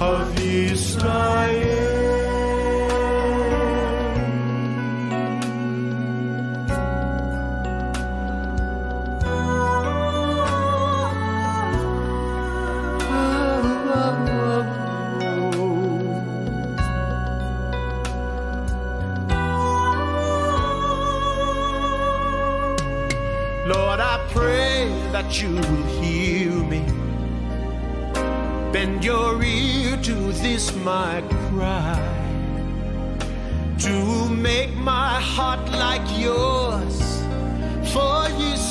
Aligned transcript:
of 0.00 0.40
you. 0.40 1.31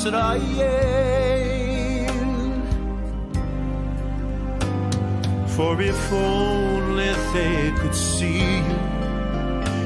Israel. 0.04 0.42
For 5.46 5.80
if 5.80 6.12
only 6.12 7.12
they 7.32 7.72
could 7.78 7.94
see 7.94 8.58
you 8.68 8.80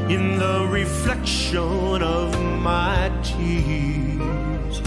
in 0.09 0.39
the 0.39 0.67
reflection 0.71 2.03
of 2.03 2.29
my 2.63 3.11
tears, 3.23 4.81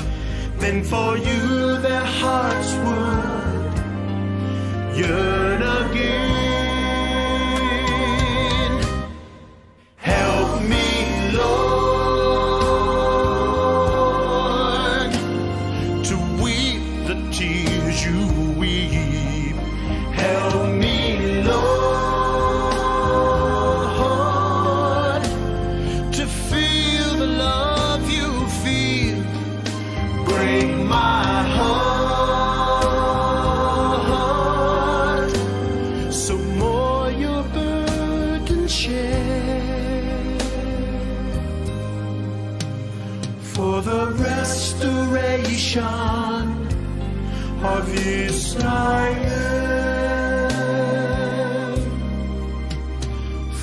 then 0.58 0.84
for 0.84 1.18
you 1.18 1.78
their 1.78 2.08
hearts 2.22 2.74
would 2.84 3.78
yearn 4.98 5.62
again. 5.62 6.49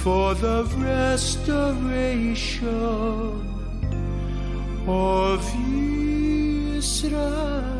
For 0.07 0.35
the 0.37 0.63
restoration 0.77 2.39
of 4.87 5.43
Israel. 6.77 7.77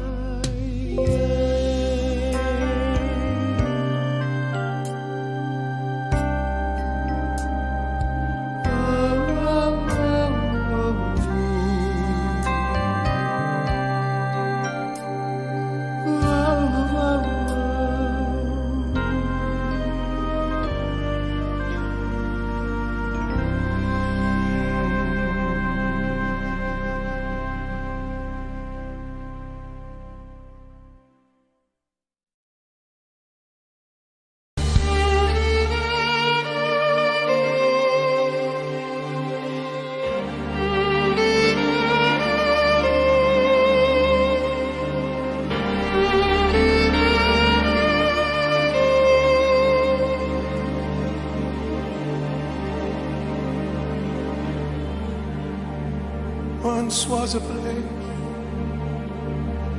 Once 56.67 57.07
was 57.07 57.37
a 57.37 57.41
place 57.41 57.85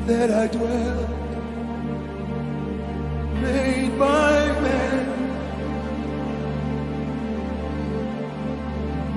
that 0.08 0.32
I 0.32 0.48
dwelt, 0.48 1.10
made 3.42 4.00
by 4.00 4.38
man. 4.66 5.06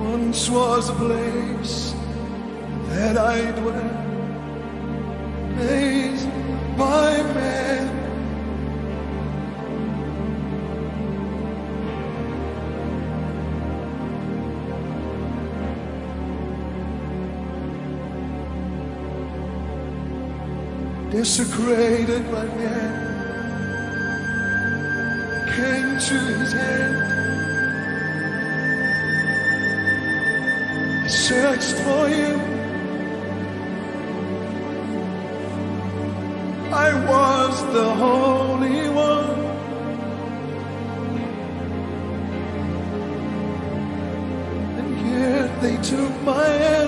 Once 0.01 0.49
was 0.49 0.89
a 0.89 0.93
place 1.05 1.95
that 2.89 3.15
I 3.17 3.39
dwelt, 3.59 3.93
made 5.55 6.27
by 6.77 7.23
man. 7.35 7.70
Desecrated 21.11 22.23
by 22.31 22.45
man 22.45 23.11
came 25.53 25.99
to 25.99 26.17
his 26.39 26.53
hand. 26.53 26.95
I 31.03 31.07
searched 31.07 31.75
for 31.83 32.07
you. 32.07 32.31
I 36.73 36.89
was 37.11 37.53
the 37.73 37.89
Holy 38.03 38.89
One. 38.89 39.39
And 44.79 45.61
they 45.61 45.75
took 45.83 46.13
my 46.23 46.47
hand. 46.47 46.80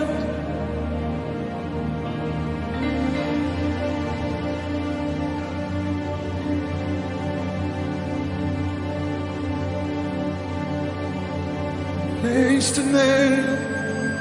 A 12.71 12.83
nail 12.83 13.45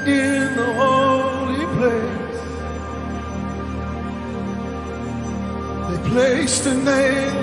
in 0.05 0.55
the 0.55 0.65
holy 0.73 1.65
place. 1.77 2.41
They 5.87 6.09
placed 6.09 6.65
a 6.65 6.73
nail 6.73 7.42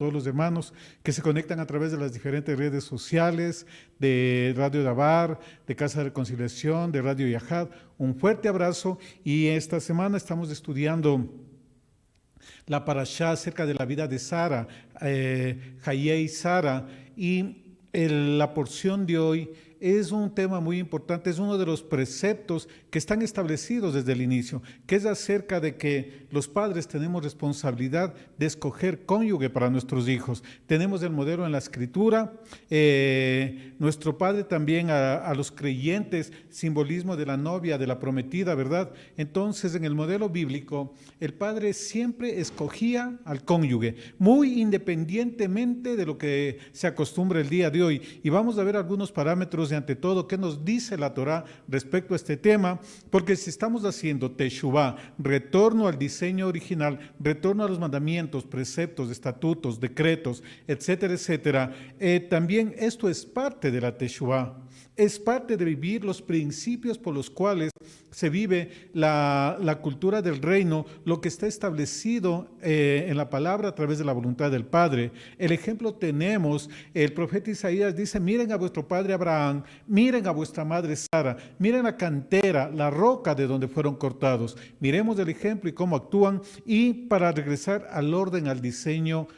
todos 0.00 0.14
los 0.14 0.26
hermanos 0.26 0.72
que 1.02 1.12
se 1.12 1.20
conectan 1.20 1.60
a 1.60 1.66
través 1.66 1.92
de 1.92 1.98
las 1.98 2.14
diferentes 2.14 2.58
redes 2.58 2.84
sociales, 2.84 3.66
de 3.98 4.54
Radio 4.56 4.82
Dabar, 4.82 5.38
de 5.66 5.76
Casa 5.76 5.98
de 5.98 6.04
Reconciliación, 6.04 6.90
de 6.90 7.02
Radio 7.02 7.28
Yahad. 7.28 7.68
Un 7.98 8.14
fuerte 8.14 8.48
abrazo 8.48 8.98
y 9.24 9.48
esta 9.48 9.78
semana 9.78 10.16
estamos 10.16 10.50
estudiando 10.50 11.28
la 12.64 12.82
parashá 12.86 13.32
acerca 13.32 13.66
de 13.66 13.74
la 13.74 13.84
vida 13.84 14.08
de 14.08 14.18
Sara, 14.18 14.68
eh, 15.02 15.76
y 15.92 16.28
Sara, 16.28 16.88
y 17.14 17.76
la 17.92 18.54
porción 18.54 19.04
de 19.04 19.18
hoy 19.18 19.50
es 19.80 20.12
un 20.12 20.34
tema 20.34 20.60
muy 20.60 20.78
importante, 20.78 21.30
es 21.30 21.38
uno 21.38 21.56
de 21.56 21.64
los 21.64 21.82
preceptos 21.82 22.68
que 22.90 22.98
están 22.98 23.22
establecidos 23.22 23.94
desde 23.94 24.12
el 24.12 24.20
inicio, 24.20 24.62
que 24.86 24.96
es 24.96 25.06
acerca 25.06 25.58
de 25.58 25.76
que 25.76 26.26
los 26.30 26.48
padres 26.48 26.86
tenemos 26.86 27.24
responsabilidad 27.24 28.14
de 28.38 28.46
escoger 28.46 29.06
cónyuge 29.06 29.48
para 29.48 29.70
nuestros 29.70 30.06
hijos. 30.08 30.44
Tenemos 30.66 31.02
el 31.02 31.10
modelo 31.10 31.46
en 31.46 31.52
la 31.52 31.58
escritura, 31.58 32.34
eh, 32.68 33.72
nuestro 33.78 34.18
padre 34.18 34.44
también 34.44 34.90
a, 34.90 35.16
a, 35.16 35.34
los 35.34 35.50
creyentes, 35.50 36.32
simbolismo 36.50 37.16
de 37.16 37.26
la 37.26 37.38
novia, 37.38 37.78
de 37.78 37.86
la 37.86 37.98
prometida, 37.98 38.54
¿verdad? 38.54 38.92
Entonces, 39.16 39.74
en 39.74 39.84
el 39.84 39.94
modelo 39.94 40.28
bíblico, 40.28 40.94
el 41.20 41.32
padre 41.32 41.72
siempre 41.72 42.40
escogía 42.40 43.18
al 43.24 43.44
cónyuge, 43.44 43.96
muy 44.18 44.60
independientemente 44.60 45.96
de 45.96 46.06
lo 46.06 46.18
que 46.18 46.58
se 46.72 46.86
acostumbra 46.86 47.40
el 47.40 47.48
día 47.48 47.70
de 47.70 47.82
hoy. 47.82 48.02
Y 48.22 48.28
vamos 48.28 48.58
a 48.58 48.64
ver 48.64 48.76
algunos 48.76 49.10
parámetros 49.10 49.69
de 49.70 49.76
ante 49.76 49.96
todo 49.96 50.28
qué 50.28 50.36
nos 50.36 50.64
dice 50.64 50.98
la 50.98 51.14
Torah 51.14 51.44
respecto 51.68 52.14
a 52.14 52.16
este 52.16 52.36
tema, 52.36 52.80
porque 53.10 53.36
si 53.36 53.50
estamos 53.50 53.84
haciendo 53.84 54.30
Teshuvah, 54.30 54.96
retorno 55.18 55.88
al 55.88 55.98
diseño 55.98 56.46
original, 56.46 57.12
retorno 57.18 57.64
a 57.64 57.68
los 57.68 57.78
mandamientos, 57.78 58.44
preceptos, 58.44 59.10
estatutos, 59.10 59.80
decretos, 59.80 60.42
etcétera, 60.66 61.14
etcétera, 61.14 61.74
eh, 61.98 62.20
también 62.20 62.74
esto 62.76 63.08
es 63.08 63.24
parte 63.24 63.70
de 63.70 63.80
la 63.80 63.96
Teshuvah 63.96 64.56
es 65.00 65.18
parte 65.18 65.56
de 65.56 65.64
vivir 65.64 66.04
los 66.04 66.20
principios 66.20 66.98
por 66.98 67.14
los 67.14 67.30
cuales 67.30 67.72
se 68.10 68.28
vive 68.28 68.90
la, 68.92 69.78
cultura 69.80 70.20
del 70.20 70.42
reino, 70.42 70.84
lo 71.06 71.22
que 71.22 71.28
está 71.28 71.46
establecido 71.46 72.48
eh, 72.60 73.06
en 73.08 73.16
la 73.16 73.30
palabra 73.30 73.70
a 73.70 73.74
través 73.74 73.98
de 73.98 74.04
la 74.04 74.12
voluntad 74.12 74.50
del 74.50 74.66
Padre. 74.66 75.10
El 75.38 75.52
ejemplo 75.52 75.94
tenemos, 75.94 76.68
el 76.92 77.14
profeta 77.14 77.50
Isaías 77.50 77.96
dice, 77.96 78.20
miren 78.20 78.52
a 78.52 78.56
vuestro 78.56 78.86
padre 78.86 79.14
Abraham, 79.14 79.62
miren 79.86 80.26
a 80.26 80.32
vuestra 80.32 80.66
madre 80.66 80.94
Sara, 80.96 81.38
miren 81.58 81.84
la 81.84 81.96
cantera, 81.96 82.70
la 82.70 82.90
roca 82.90 83.34
de 83.34 83.46
donde 83.46 83.68
fueron 83.68 83.96
cortados. 83.96 84.58
Miremos 84.80 85.18
el 85.18 85.30
ejemplo 85.30 85.70
y 85.70 85.72
cómo 85.72 85.96
actúan 85.96 86.42
y 86.66 86.92
para 86.92 87.32
regresar 87.32 87.88
al 87.90 88.12
orden, 88.12 88.48
al 88.48 88.60
diseño 88.60 89.28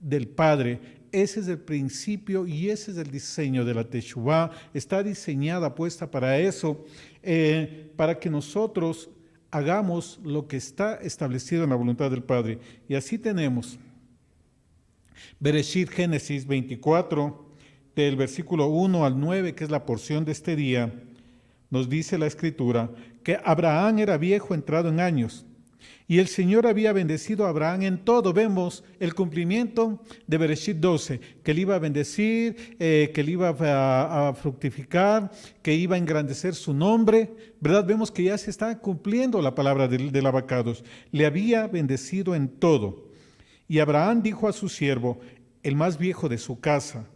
del 0.00 0.26
Padre 0.26 1.01
ese 1.12 1.40
es 1.40 1.48
el 1.48 1.58
principio 1.58 2.46
y 2.46 2.70
ese 2.70 2.90
es 2.90 2.96
el 2.96 3.10
diseño 3.10 3.64
de 3.64 3.74
la 3.74 3.84
Teshuvah. 3.84 4.50
Está 4.72 5.02
diseñada, 5.02 5.74
puesta 5.74 6.10
para 6.10 6.38
eso, 6.38 6.84
eh, 7.22 7.92
para 7.96 8.18
que 8.18 8.30
nosotros 8.30 9.10
hagamos 9.50 10.18
lo 10.24 10.48
que 10.48 10.56
está 10.56 10.94
establecido 10.96 11.64
en 11.64 11.70
la 11.70 11.76
voluntad 11.76 12.10
del 12.10 12.22
Padre. 12.22 12.58
Y 12.88 12.94
así 12.94 13.18
tenemos 13.18 13.78
Bereshit 15.38 15.90
Génesis 15.90 16.46
24, 16.46 17.52
del 17.94 18.16
versículo 18.16 18.68
1 18.68 19.04
al 19.04 19.20
9, 19.20 19.54
que 19.54 19.64
es 19.64 19.70
la 19.70 19.84
porción 19.84 20.24
de 20.24 20.32
este 20.32 20.56
día, 20.56 20.92
nos 21.68 21.88
dice 21.88 22.16
la 22.18 22.26
escritura 22.26 22.90
que 23.22 23.38
Abraham 23.44 23.98
era 23.98 24.16
viejo 24.16 24.54
entrado 24.54 24.88
en 24.88 25.00
años 25.00 25.44
y 26.12 26.18
el 26.18 26.28
Señor 26.28 26.66
había 26.66 26.92
bendecido 26.92 27.46
a 27.46 27.48
Abraham 27.48 27.84
en 27.84 28.04
todo. 28.04 28.34
Vemos 28.34 28.84
el 29.00 29.14
cumplimiento 29.14 30.02
de 30.26 30.36
Bereshit 30.36 30.76
12, 30.76 31.18
que 31.42 31.54
le 31.54 31.62
iba 31.62 31.74
a 31.74 31.78
bendecir, 31.78 32.76
eh, 32.78 33.10
que 33.14 33.22
le 33.22 33.32
iba 33.32 33.48
a, 34.28 34.34
fructificar, 34.34 35.30
que 35.62 35.74
iba 35.74 35.94
a 35.94 35.98
engrandecer 35.98 36.54
su 36.54 36.74
nombre. 36.74 37.34
¿Verdad? 37.62 37.86
Vemos 37.86 38.10
que 38.10 38.24
ya 38.24 38.36
se 38.36 38.50
está 38.50 38.78
cumpliendo 38.78 39.40
la 39.40 39.54
palabra 39.54 39.88
del, 39.88 40.26
abacados. 40.26 40.84
Le 41.12 41.24
había 41.24 41.66
bendecido 41.66 42.34
en 42.34 42.48
todo. 42.48 43.08
Y 43.66 43.78
Abraham 43.78 44.20
dijo 44.22 44.48
a 44.48 44.52
su 44.52 44.68
siervo, 44.68 45.18
el 45.62 45.76
más 45.76 45.96
viejo 45.96 46.28
de 46.28 46.36
su 46.36 46.60
casa, 46.60 47.08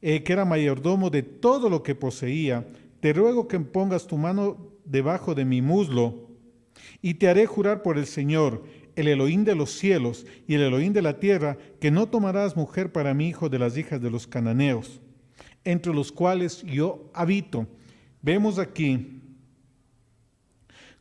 eh, 0.00 0.22
que 0.22 0.32
era 0.32 0.44
mayordomo 0.44 1.10
de 1.10 1.24
todo 1.24 1.68
lo 1.68 1.82
que 1.82 1.96
poseía, 1.96 2.68
te 3.00 3.12
ruego 3.12 3.48
que 3.48 3.58
pongas 3.58 4.06
tu 4.06 4.16
mano 4.16 4.70
debajo 4.84 5.34
de 5.34 5.44
mi 5.44 5.60
muslo 5.60 6.33
y 7.02 7.14
te 7.14 7.28
haré 7.28 7.46
jurar 7.46 7.82
por 7.82 7.98
el 7.98 8.06
Señor, 8.06 8.64
el 8.96 9.08
Elohim 9.08 9.44
de 9.44 9.54
los 9.54 9.70
cielos 9.72 10.26
y 10.46 10.54
el 10.54 10.62
Elohim 10.62 10.92
de 10.92 11.02
la 11.02 11.18
tierra, 11.18 11.58
que 11.80 11.90
no 11.90 12.06
tomarás 12.06 12.56
mujer 12.56 12.92
para 12.92 13.14
mi 13.14 13.28
hijo 13.28 13.48
de 13.48 13.58
las 13.58 13.76
hijas 13.76 14.00
de 14.00 14.10
los 14.10 14.26
cananeos, 14.26 15.00
entre 15.64 15.92
los 15.92 16.12
cuales 16.12 16.62
yo 16.62 17.10
habito. 17.14 17.66
Vemos 18.22 18.58
aquí 18.58 19.20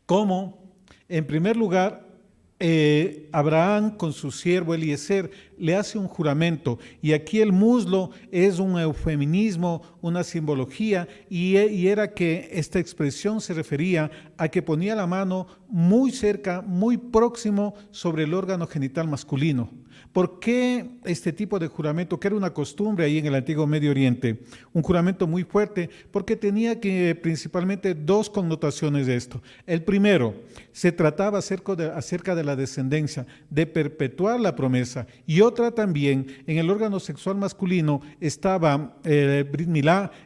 cómo, 0.05 0.73
en 1.07 1.25
primer 1.25 1.55
lugar, 1.55 2.12
eh, 2.59 3.29
Abraham 3.31 3.97
con 3.97 4.13
su 4.13 4.31
siervo 4.31 4.73
Eliezer 4.73 5.31
le 5.57 5.75
hace 5.75 5.97
un 5.97 6.07
juramento 6.07 6.79
y 7.01 7.13
aquí 7.13 7.41
el 7.41 7.51
muslo 7.51 8.11
es 8.31 8.59
un 8.59 8.79
eufeminismo, 8.79 9.81
una 10.01 10.23
simbología 10.23 11.07
y, 11.29 11.57
y, 11.57 11.87
era 11.87 12.13
que 12.13 12.49
esta 12.53 12.79
expresión 12.79 13.41
se 13.41 13.53
refería 13.53 14.11
a 14.37 14.47
que 14.47 14.61
ponía 14.61 14.95
la 14.95 15.07
mano 15.07 15.47
muy 15.67 16.11
cerca, 16.11 16.61
muy 16.61 16.97
próximo 16.97 17.73
sobre 17.91 18.23
el 18.23 18.33
órgano 18.33 18.67
genital 18.67 19.07
masculino. 19.07 19.69
¿Por 20.13 20.39
qué 20.39 20.85
este 21.05 21.33
tipo 21.33 21.57
de 21.57 21.67
juramento, 21.67 22.19
que 22.19 22.27
era 22.27 22.37
una 22.37 22.53
costumbre 22.53 23.05
ahí 23.05 23.17
en 23.17 23.25
el 23.25 23.33
antiguo 23.33 23.65
Medio 23.65 23.89
Oriente? 23.89 24.43
Un 24.71 24.83
juramento 24.83 25.25
muy 25.25 25.43
fuerte, 25.43 25.89
porque 26.11 26.35
tenía 26.35 26.79
que 26.79 27.17
principalmente 27.19 27.95
dos 27.95 28.29
connotaciones 28.29 29.07
de 29.07 29.15
esto. 29.15 29.41
El 29.65 29.81
primero, 29.81 30.35
se 30.71 30.91
trataba 30.91 31.39
acerca 31.39 32.35
de, 32.35 32.43
la 32.43 32.55
descendencia, 32.55 33.25
de 33.49 33.65
perpetuar 33.65 34.39
la 34.39 34.55
promesa. 34.55 35.07
Y 35.25 35.41
otra 35.41 35.71
también, 35.71 36.27
en 36.45 36.57
el 36.57 36.69
órgano 36.69 36.99
sexual 36.99 37.37
masculino 37.37 38.01
estaba 38.19 38.97
eh, 39.03 39.45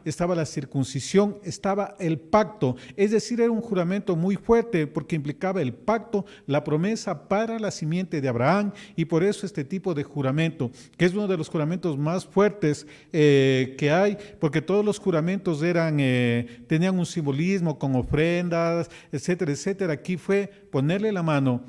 estaba 0.04 0.34
la 0.34 0.46
circuncisión, 0.46 1.38
estaba 1.44 1.96
el 1.98 2.18
pacto. 2.18 2.76
Es 2.96 3.10
decir, 3.10 3.40
era 3.40 3.50
un 3.50 3.60
juramento 3.60 4.16
muy 4.16 4.36
fuerte 4.36 4.86
porque 4.86 5.16
implicaba 5.16 5.62
el 5.62 5.72
pacto, 5.72 6.24
la 6.46 6.64
promesa 6.64 7.28
para 7.28 7.58
la 7.58 7.70
simiente 7.70 8.20
de 8.20 8.28
Abraham. 8.28 8.72
Y 8.96 9.04
por 9.04 9.22
eso 9.22 9.46
este 9.46 9.64
tipo 9.64 9.77
de 9.94 10.02
juramento, 10.02 10.70
que 10.96 11.04
es 11.04 11.14
uno 11.14 11.26
de 11.26 11.36
los 11.36 11.48
juramentos 11.48 11.96
más 11.96 12.26
fuertes 12.26 12.86
eh, 13.12 13.76
que 13.78 13.90
hay, 13.90 14.18
porque 14.40 14.60
todos 14.60 14.84
los 14.84 14.98
juramentos 14.98 15.62
eran, 15.62 15.98
eh, 16.00 16.64
tenían 16.66 16.98
un 16.98 17.06
simbolismo 17.06 17.78
con 17.78 17.94
ofrendas, 17.94 18.90
etcétera, 19.12 19.52
etcétera. 19.52 19.92
Aquí 19.92 20.16
fue 20.16 20.48
ponerle 20.70 21.12
la 21.12 21.22
mano 21.22 21.62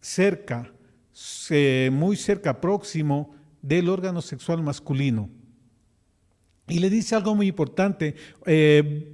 cerca, 0.00 0.72
muy 1.90 2.16
cerca, 2.16 2.60
próximo 2.60 3.34
del 3.60 3.88
órgano 3.88 4.22
sexual 4.22 4.62
masculino. 4.62 5.28
Y 6.68 6.78
le 6.78 6.90
dice 6.90 7.16
algo 7.16 7.34
muy 7.34 7.48
importante, 7.48 8.14
eh, 8.46 9.12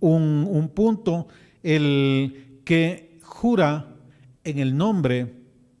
un 0.00 0.72
punto, 0.74 1.28
el 1.62 2.60
que 2.64 3.18
jura 3.22 3.96
en 4.44 4.58
el 4.58 4.76
nombre 4.76 5.34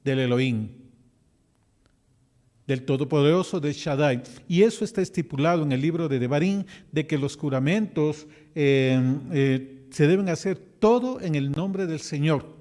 del 0.04 0.20
Elohim 0.20 0.77
del 2.68 2.84
Todopoderoso 2.84 3.58
de 3.58 3.72
Shaddai. 3.72 4.22
Y 4.46 4.62
eso 4.62 4.84
está 4.84 5.00
estipulado 5.00 5.62
en 5.64 5.72
el 5.72 5.80
libro 5.80 6.06
de 6.06 6.18
Devarim, 6.18 6.64
de 6.92 7.06
que 7.06 7.18
los 7.18 7.36
juramentos 7.36 8.28
eh, 8.54 9.00
eh, 9.32 9.86
se 9.90 10.06
deben 10.06 10.28
hacer 10.28 10.58
todo 10.78 11.20
en 11.20 11.34
el 11.34 11.50
nombre 11.50 11.86
del 11.86 11.98
Señor. 11.98 12.58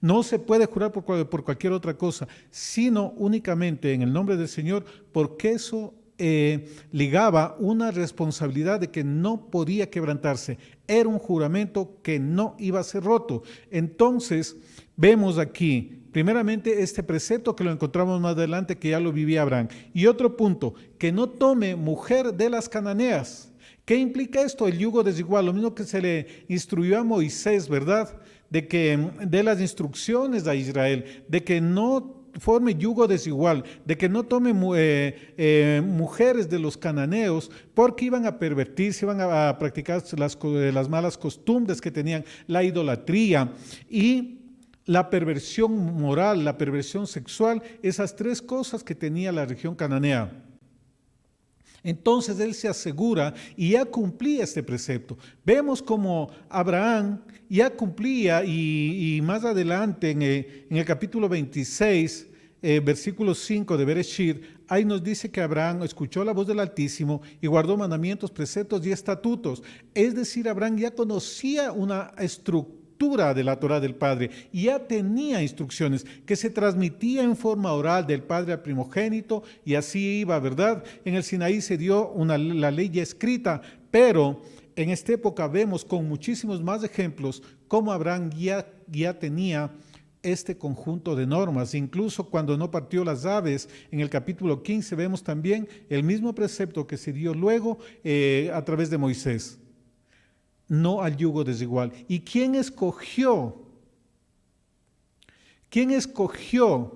No 0.00 0.22
se 0.22 0.38
puede 0.38 0.64
jurar 0.64 0.92
por, 0.92 1.44
cualquier 1.44 1.74
otra 1.74 1.94
cosa, 1.94 2.26
sino 2.50 3.12
únicamente 3.18 3.92
en 3.92 4.00
el 4.00 4.12
nombre 4.12 4.38
del 4.38 4.48
Señor, 4.48 4.86
porque 5.12 5.50
eso 5.50 5.92
eh, 6.16 6.70
ligaba 6.90 7.54
una 7.58 7.90
responsabilidad 7.90 8.80
de 8.80 8.90
que 8.90 9.04
no 9.04 9.50
podía 9.50 9.90
quebrantarse. 9.90 10.56
Era 10.88 11.06
un 11.06 11.18
juramento 11.18 11.98
que 12.02 12.18
no 12.18 12.56
iba 12.58 12.80
a 12.80 12.84
ser 12.84 13.04
roto. 13.04 13.42
Entonces, 13.70 14.56
vemos 14.96 15.36
aquí 15.36 15.99
Primeramente, 16.12 16.82
este 16.82 17.02
precepto 17.02 17.54
que 17.54 17.64
lo 17.64 17.70
encontramos 17.70 18.20
más 18.20 18.32
adelante, 18.32 18.76
que 18.76 18.90
ya 18.90 19.00
lo 19.00 19.12
vivía 19.12 19.42
Abraham. 19.42 19.68
Y 19.94 20.06
otro 20.06 20.36
punto, 20.36 20.74
que 20.98 21.12
no 21.12 21.28
tome 21.28 21.76
mujer 21.76 22.34
de 22.34 22.50
las 22.50 22.68
cananeas. 22.68 23.52
¿Qué 23.84 23.96
implica 23.96 24.42
esto? 24.42 24.68
El 24.68 24.78
yugo 24.78 25.02
desigual, 25.02 25.46
lo 25.46 25.52
mismo 25.52 25.74
que 25.74 25.84
se 25.84 26.00
le 26.00 26.44
instruyó 26.48 26.98
a 26.98 27.04
Moisés, 27.04 27.68
¿verdad? 27.68 28.20
De 28.48 28.66
que 28.66 28.98
de 29.20 29.42
las 29.42 29.60
instrucciones 29.60 30.46
a 30.46 30.54
Israel, 30.54 31.24
de 31.28 31.42
que 31.42 31.60
no 31.60 32.20
forme 32.38 32.74
yugo 32.74 33.08
desigual, 33.08 33.64
de 33.84 33.96
que 33.96 34.08
no 34.08 34.22
tome 34.22 34.52
eh, 34.76 35.34
eh, 35.36 35.82
mujeres 35.84 36.48
de 36.48 36.58
los 36.58 36.76
cananeos, 36.76 37.50
porque 37.74 38.04
iban 38.04 38.26
a 38.26 38.38
pervertirse, 38.38 39.04
iban 39.04 39.20
a, 39.20 39.56
practicar 39.58 40.02
las, 40.16 40.38
las 40.42 40.88
malas 40.88 41.18
costumbres 41.18 41.80
que 41.80 41.90
tenían, 41.90 42.24
la 42.46 42.62
idolatría 42.62 43.52
y 43.88 44.39
la 44.90 45.08
perversión 45.08 45.72
moral, 46.00 46.44
la 46.44 46.58
perversión 46.58 47.06
sexual, 47.06 47.62
esas 47.80 48.16
tres 48.16 48.42
cosas 48.42 48.82
que 48.82 48.96
tenía 48.96 49.30
la 49.30 49.46
región 49.46 49.76
cananea. 49.76 50.32
Entonces 51.84 52.40
él 52.40 52.54
se 52.54 52.66
asegura 52.66 53.32
y 53.56 53.70
ya 53.70 53.84
cumplía 53.84 54.42
este 54.42 54.64
precepto. 54.64 55.16
Vemos 55.44 55.80
como 55.80 56.28
Abraham 56.48 57.20
ya 57.48 57.70
cumplía 57.70 58.44
y, 58.44 59.20
más 59.22 59.44
adelante 59.44 60.10
en 60.10 60.22
el, 60.22 60.84
capítulo 60.84 61.28
26, 61.28 62.26
eh, 62.60 62.80
versículo 62.80 63.32
5 63.32 63.78
de 63.78 63.84
Bereshit, 63.84 64.42
ahí 64.66 64.84
nos 64.84 65.04
dice 65.04 65.30
que 65.30 65.40
Abraham 65.40 65.84
escuchó 65.84 66.24
la 66.24 66.32
voz 66.32 66.48
del 66.48 66.58
Altísimo 66.58 67.22
y 67.40 67.46
guardó 67.46 67.76
mandamientos, 67.76 68.32
preceptos 68.32 68.84
y 68.84 68.90
estatutos. 68.90 69.62
Es 69.94 70.16
decir, 70.16 70.48
Abraham 70.48 70.78
ya 70.78 70.90
conocía 70.90 71.70
una 71.70 72.10
estructura 72.18 72.79
de 73.00 73.42
la 73.42 73.58
Torah 73.58 73.80
del 73.80 73.94
Padre 73.94 74.30
y 74.52 74.64
ya 74.64 74.78
tenía 74.78 75.40
instrucciones 75.40 76.04
que 76.26 76.36
se 76.36 76.50
transmitía 76.50 77.22
en 77.22 77.34
forma 77.34 77.72
oral 77.72 78.06
del 78.06 78.22
Padre 78.22 78.52
al 78.52 78.60
primogénito 78.60 79.42
y 79.64 79.74
así 79.74 80.20
iba, 80.20 80.38
¿verdad? 80.38 80.84
En 81.06 81.14
el 81.14 81.22
Sinaí 81.22 81.62
se 81.62 81.78
dio 81.78 82.12
la 82.26 82.70
ley 82.70 82.90
ya 82.90 83.02
escrita, 83.02 83.62
pero 83.90 84.42
en 84.76 84.90
esta 84.90 85.14
época 85.14 85.48
vemos 85.48 85.82
con 85.82 86.06
muchísimos 86.06 86.62
más 86.62 86.84
ejemplos 86.84 87.42
cómo 87.68 87.90
Abraham 87.90 88.30
ya, 88.36 88.66
ya 88.86 89.18
tenía 89.18 89.70
este 90.22 90.58
conjunto 90.58 91.16
de 91.16 91.26
normas. 91.26 91.74
Incluso 91.74 92.28
cuando 92.28 92.58
no 92.58 92.70
partió 92.70 93.02
las 93.02 93.24
aves, 93.24 93.70
en 93.90 94.00
el 94.00 94.10
capítulo 94.10 94.62
15 94.62 94.94
vemos 94.94 95.22
también 95.22 95.66
el 95.88 96.02
mismo 96.02 96.34
precepto 96.34 96.86
que 96.86 96.98
se 96.98 97.14
dio 97.14 97.32
luego 97.32 97.78
eh, 98.04 98.50
a 98.52 98.62
través 98.62 98.90
de 98.90 98.98
Moisés 98.98 99.58
no 100.70 101.02
al 101.02 101.16
yugo 101.16 101.44
desigual. 101.44 101.92
¿Y 102.08 102.20
quién 102.20 102.54
escogió? 102.54 103.56
¿Quién 105.68 105.90
escogió 105.90 106.94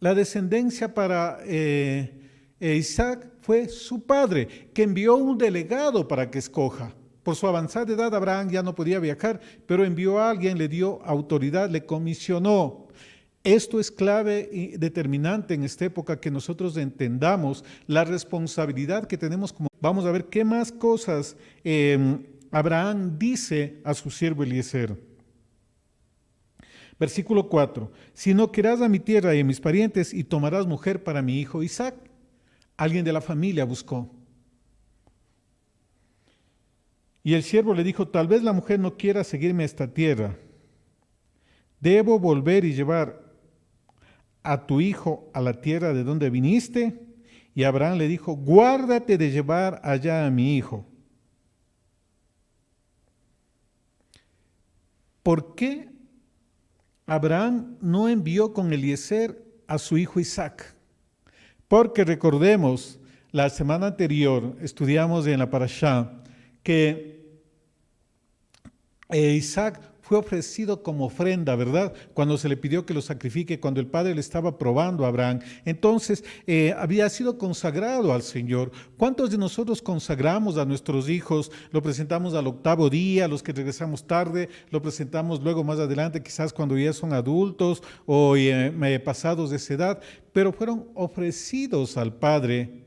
la 0.00 0.14
descendencia 0.14 0.92
para 0.92 1.38
eh, 1.44 2.12
eh, 2.60 2.74
Isaac? 2.74 3.30
Fue 3.40 3.68
su 3.68 4.02
padre, 4.02 4.70
que 4.74 4.82
envió 4.82 5.14
un 5.14 5.38
delegado 5.38 6.06
para 6.06 6.30
que 6.30 6.40
escoja. 6.40 6.92
Por 7.22 7.36
su 7.36 7.46
avanzada 7.46 7.92
edad, 7.92 8.12
Abraham 8.12 8.50
ya 8.50 8.62
no 8.62 8.74
podía 8.74 8.98
viajar, 8.98 9.40
pero 9.66 9.84
envió 9.84 10.18
a 10.18 10.30
alguien, 10.30 10.58
le 10.58 10.68
dio 10.68 11.00
autoridad, 11.04 11.70
le 11.70 11.86
comisionó. 11.86 12.88
Esto 13.44 13.78
es 13.78 13.92
clave 13.92 14.48
y 14.52 14.76
determinante 14.76 15.54
en 15.54 15.62
esta 15.62 15.84
época 15.84 16.18
que 16.18 16.32
nosotros 16.32 16.76
entendamos 16.76 17.64
la 17.86 18.02
responsabilidad 18.02 19.06
que 19.06 19.16
tenemos 19.16 19.52
como... 19.52 19.68
Vamos 19.80 20.04
a 20.06 20.10
ver 20.10 20.24
qué 20.24 20.44
más 20.44 20.72
cosas 20.72 21.36
em, 21.62 22.24
Abraham 22.50 23.18
dice 23.18 23.80
a 23.84 23.94
su 23.94 24.10
siervo 24.10 24.42
Eliezer, 24.42 24.96
versículo 26.98 27.48
4, 27.48 27.90
si 28.14 28.34
no 28.34 28.50
querrás 28.52 28.80
a 28.80 28.88
mi 28.88 29.00
tierra 29.00 29.34
y 29.34 29.40
a 29.40 29.44
mis 29.44 29.60
parientes 29.60 30.14
y 30.14 30.24
tomarás 30.24 30.66
mujer 30.66 31.02
para 31.02 31.22
mi 31.22 31.40
hijo 31.40 31.62
Isaac, 31.62 31.94
alguien 32.76 33.04
de 33.04 33.12
la 33.12 33.20
familia 33.20 33.64
buscó. 33.64 34.10
Y 37.22 37.34
el 37.34 37.42
siervo 37.42 37.74
le 37.74 37.82
dijo, 37.82 38.06
tal 38.08 38.28
vez 38.28 38.42
la 38.42 38.52
mujer 38.52 38.78
no 38.78 38.96
quiera 38.96 39.24
seguirme 39.24 39.64
a 39.64 39.66
esta 39.66 39.92
tierra. 39.92 40.36
¿Debo 41.80 42.20
volver 42.20 42.64
y 42.64 42.72
llevar 42.72 43.20
a 44.44 44.66
tu 44.66 44.80
hijo 44.80 45.28
a 45.34 45.40
la 45.40 45.60
tierra 45.60 45.92
de 45.92 46.04
donde 46.04 46.30
viniste? 46.30 47.02
Y 47.52 47.64
Abraham 47.64 47.98
le 47.98 48.06
dijo, 48.06 48.34
guárdate 48.34 49.18
de 49.18 49.32
llevar 49.32 49.80
allá 49.82 50.24
a 50.24 50.30
mi 50.30 50.56
hijo 50.56 50.86
¿por 55.26 55.56
qué 55.56 55.88
Abraham 57.04 57.78
no 57.80 58.08
envió 58.08 58.52
con 58.52 58.72
Eliezer 58.72 59.44
a 59.66 59.76
su 59.76 59.98
hijo 59.98 60.20
Isaac? 60.20 60.76
Porque 61.66 62.04
recordemos, 62.04 63.00
la 63.32 63.50
semana 63.50 63.88
anterior 63.88 64.56
estudiamos 64.60 65.26
en 65.26 65.40
la 65.40 65.50
parashá 65.50 66.12
que 66.62 67.40
eh, 69.08 69.32
Isaac 69.32 69.80
fue 70.06 70.18
ofrecido 70.18 70.84
como 70.84 71.06
ofrenda, 71.06 71.56
¿verdad? 71.56 71.92
Cuando 72.14 72.38
se 72.38 72.48
le 72.48 72.56
pidió 72.56 72.86
que 72.86 72.94
lo 72.94 73.02
sacrifique, 73.02 73.58
cuando 73.58 73.80
el 73.80 73.88
Padre 73.88 74.14
le 74.14 74.20
estaba 74.20 74.56
probando 74.56 75.04
a 75.04 75.08
Abraham. 75.08 75.40
Entonces, 75.64 76.22
eh, 76.46 76.72
había 76.78 77.08
sido 77.08 77.38
consagrado 77.38 78.12
al 78.12 78.22
Señor. 78.22 78.70
¿Cuántos 78.96 79.32
de 79.32 79.38
nosotros 79.38 79.82
consagramos 79.82 80.58
a 80.58 80.64
nuestros 80.64 81.08
hijos? 81.08 81.50
Lo 81.72 81.82
presentamos 81.82 82.34
al 82.34 82.46
octavo 82.46 82.88
día, 82.88 83.26
los 83.26 83.42
que 83.42 83.52
regresamos 83.52 84.06
tarde, 84.06 84.48
lo 84.70 84.80
presentamos 84.80 85.42
luego 85.42 85.64
más 85.64 85.80
adelante, 85.80 86.22
quizás 86.22 86.52
cuando 86.52 86.78
ya 86.78 86.92
son 86.92 87.12
adultos 87.12 87.82
o 88.06 88.36
eh, 88.36 89.02
pasados 89.04 89.50
de 89.50 89.56
esa 89.56 89.74
edad, 89.74 90.00
pero 90.32 90.52
fueron 90.52 90.86
ofrecidos 90.94 91.96
al 91.96 92.14
Padre 92.14 92.85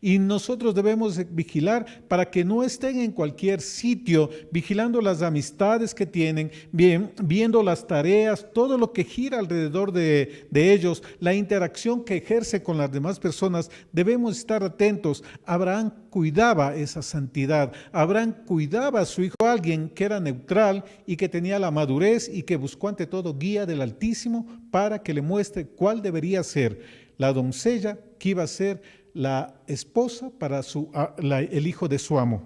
y 0.00 0.18
nosotros 0.18 0.74
debemos 0.74 1.20
vigilar 1.34 1.86
para 2.08 2.30
que 2.30 2.44
no 2.44 2.62
estén 2.62 3.00
en 3.00 3.12
cualquier 3.12 3.60
sitio, 3.60 4.30
vigilando 4.50 5.00
las 5.00 5.22
amistades 5.22 5.94
que 5.94 6.06
tienen, 6.06 6.50
bien, 6.72 7.12
viendo 7.22 7.62
las 7.62 7.86
tareas, 7.86 8.46
todo 8.52 8.78
lo 8.78 8.92
que 8.92 9.04
gira 9.04 9.38
alrededor 9.38 9.92
de, 9.92 10.46
de 10.50 10.72
ellos, 10.72 11.02
la 11.18 11.34
interacción 11.34 12.04
que 12.04 12.16
ejerce 12.16 12.62
con 12.62 12.78
las 12.78 12.90
demás 12.90 13.18
personas. 13.18 13.70
Debemos 13.92 14.38
estar 14.38 14.62
atentos. 14.62 15.22
Abraham 15.44 15.92
cuidaba 16.10 16.74
esa 16.74 17.02
santidad. 17.02 17.72
Abraham 17.92 18.34
cuidaba 18.46 19.00
a 19.00 19.06
su 19.06 19.22
hijo, 19.22 19.36
alguien 19.40 19.88
que 19.88 20.04
era 20.04 20.20
neutral 20.20 20.84
y 21.06 21.16
que 21.16 21.28
tenía 21.28 21.58
la 21.58 21.70
madurez 21.70 22.28
y 22.32 22.42
que 22.42 22.56
buscó 22.56 22.88
ante 22.88 23.06
todo 23.06 23.36
guía 23.38 23.66
del 23.66 23.80
Altísimo 23.80 24.46
para 24.70 25.02
que 25.02 25.14
le 25.14 25.22
muestre 25.22 25.66
cuál 25.66 26.02
debería 26.02 26.42
ser 26.42 26.80
la 27.16 27.32
doncella 27.32 27.98
que 28.18 28.30
iba 28.30 28.42
a 28.42 28.46
ser 28.46 28.82
la 29.14 29.54
esposa 29.66 30.30
para 30.38 30.62
su, 30.62 30.90
el 31.18 31.66
hijo 31.66 31.88
de 31.88 31.98
su 31.98 32.18
amo. 32.18 32.42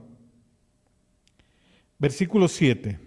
Versículo 1.98 2.48
7. 2.48 2.98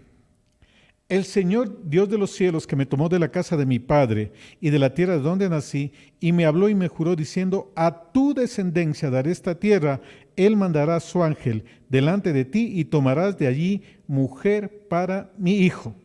El 1.10 1.24
Señor 1.24 1.90
Dios 1.90 2.10
de 2.10 2.18
los 2.18 2.32
cielos 2.32 2.68
que 2.68 2.76
me 2.76 2.86
tomó 2.86 3.08
de 3.08 3.20
la 3.20 3.30
casa 3.30 3.56
de 3.56 3.66
mi 3.66 3.80
padre 3.80 4.34
y 4.60 4.72
de 4.72 4.80
la 4.80 4.94
tierra 4.94 5.14
de 5.14 5.22
donde 5.22 5.48
nací, 5.48 5.94
y 6.20 6.34
me 6.34 6.46
habló 6.46 6.68
y 6.68 6.76
me 6.76 6.90
juró 6.90 7.16
diciendo, 7.16 7.72
a 7.76 8.12
tu 8.12 8.34
descendencia 8.34 9.10
daré 9.10 9.32
esta 9.32 9.56
tierra, 9.56 10.02
él 10.36 10.58
mandará 10.58 11.00
su 11.00 11.24
ángel 11.24 11.64
delante 11.88 12.34
de 12.34 12.44
ti 12.44 12.72
y 12.74 12.86
tomarás 12.86 13.38
de 13.38 13.48
allí 13.48 13.84
mujer 14.06 14.88
para 14.90 15.32
mi 15.38 15.60
hijo. 15.60 15.96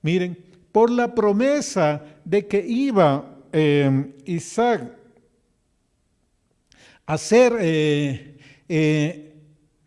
Miren, 0.00 0.38
por 0.72 0.90
la 0.90 1.14
promesa 1.14 2.02
de 2.24 2.46
que 2.46 2.64
iba 2.66 3.36
eh, 3.52 4.12
Isaac 4.24 4.92
a 7.06 7.18
ser 7.18 7.56
eh, 7.60 8.36
eh, 8.68 9.34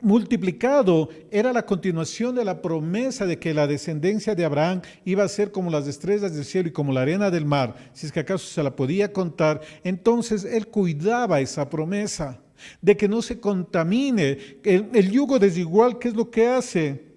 multiplicado 0.02 1.10
era 1.30 1.52
la 1.52 1.66
continuación 1.66 2.36
de 2.36 2.46
la 2.46 2.62
promesa 2.62 3.26
de 3.26 3.38
que 3.38 3.54
la 3.54 3.68
descendencia 3.68 4.36
de 4.36 4.46
Abraham 4.46 4.82
iba 5.04 5.24
a 5.24 5.28
ser 5.28 5.52
como 5.52 5.70
las 5.70 5.88
estrellas 5.88 6.34
del 6.34 6.46
cielo 6.46 6.70
y 6.70 6.72
como 6.72 6.94
la 6.94 7.02
arena 7.02 7.30
del 7.30 7.46
mar, 7.46 7.76
si 7.94 8.06
es 8.06 8.12
que 8.12 8.22
acaso 8.22 8.48
se 8.48 8.64
la 8.64 8.76
podía 8.76 9.12
contar. 9.12 9.62
Entonces 9.84 10.46
él 10.46 10.68
cuidaba 10.68 11.42
esa 11.42 11.70
promesa 11.70 12.40
de 12.82 12.96
que 12.96 13.10
no 13.10 13.22
se 13.22 13.40
contamine. 13.40 14.38
El, 14.64 14.90
el 14.94 15.12
yugo 15.12 15.40
desigual, 15.40 16.00
¿qué 16.00 16.08
es 16.08 16.16
lo 16.16 16.32
que 16.32 16.48
hace? 16.48 17.09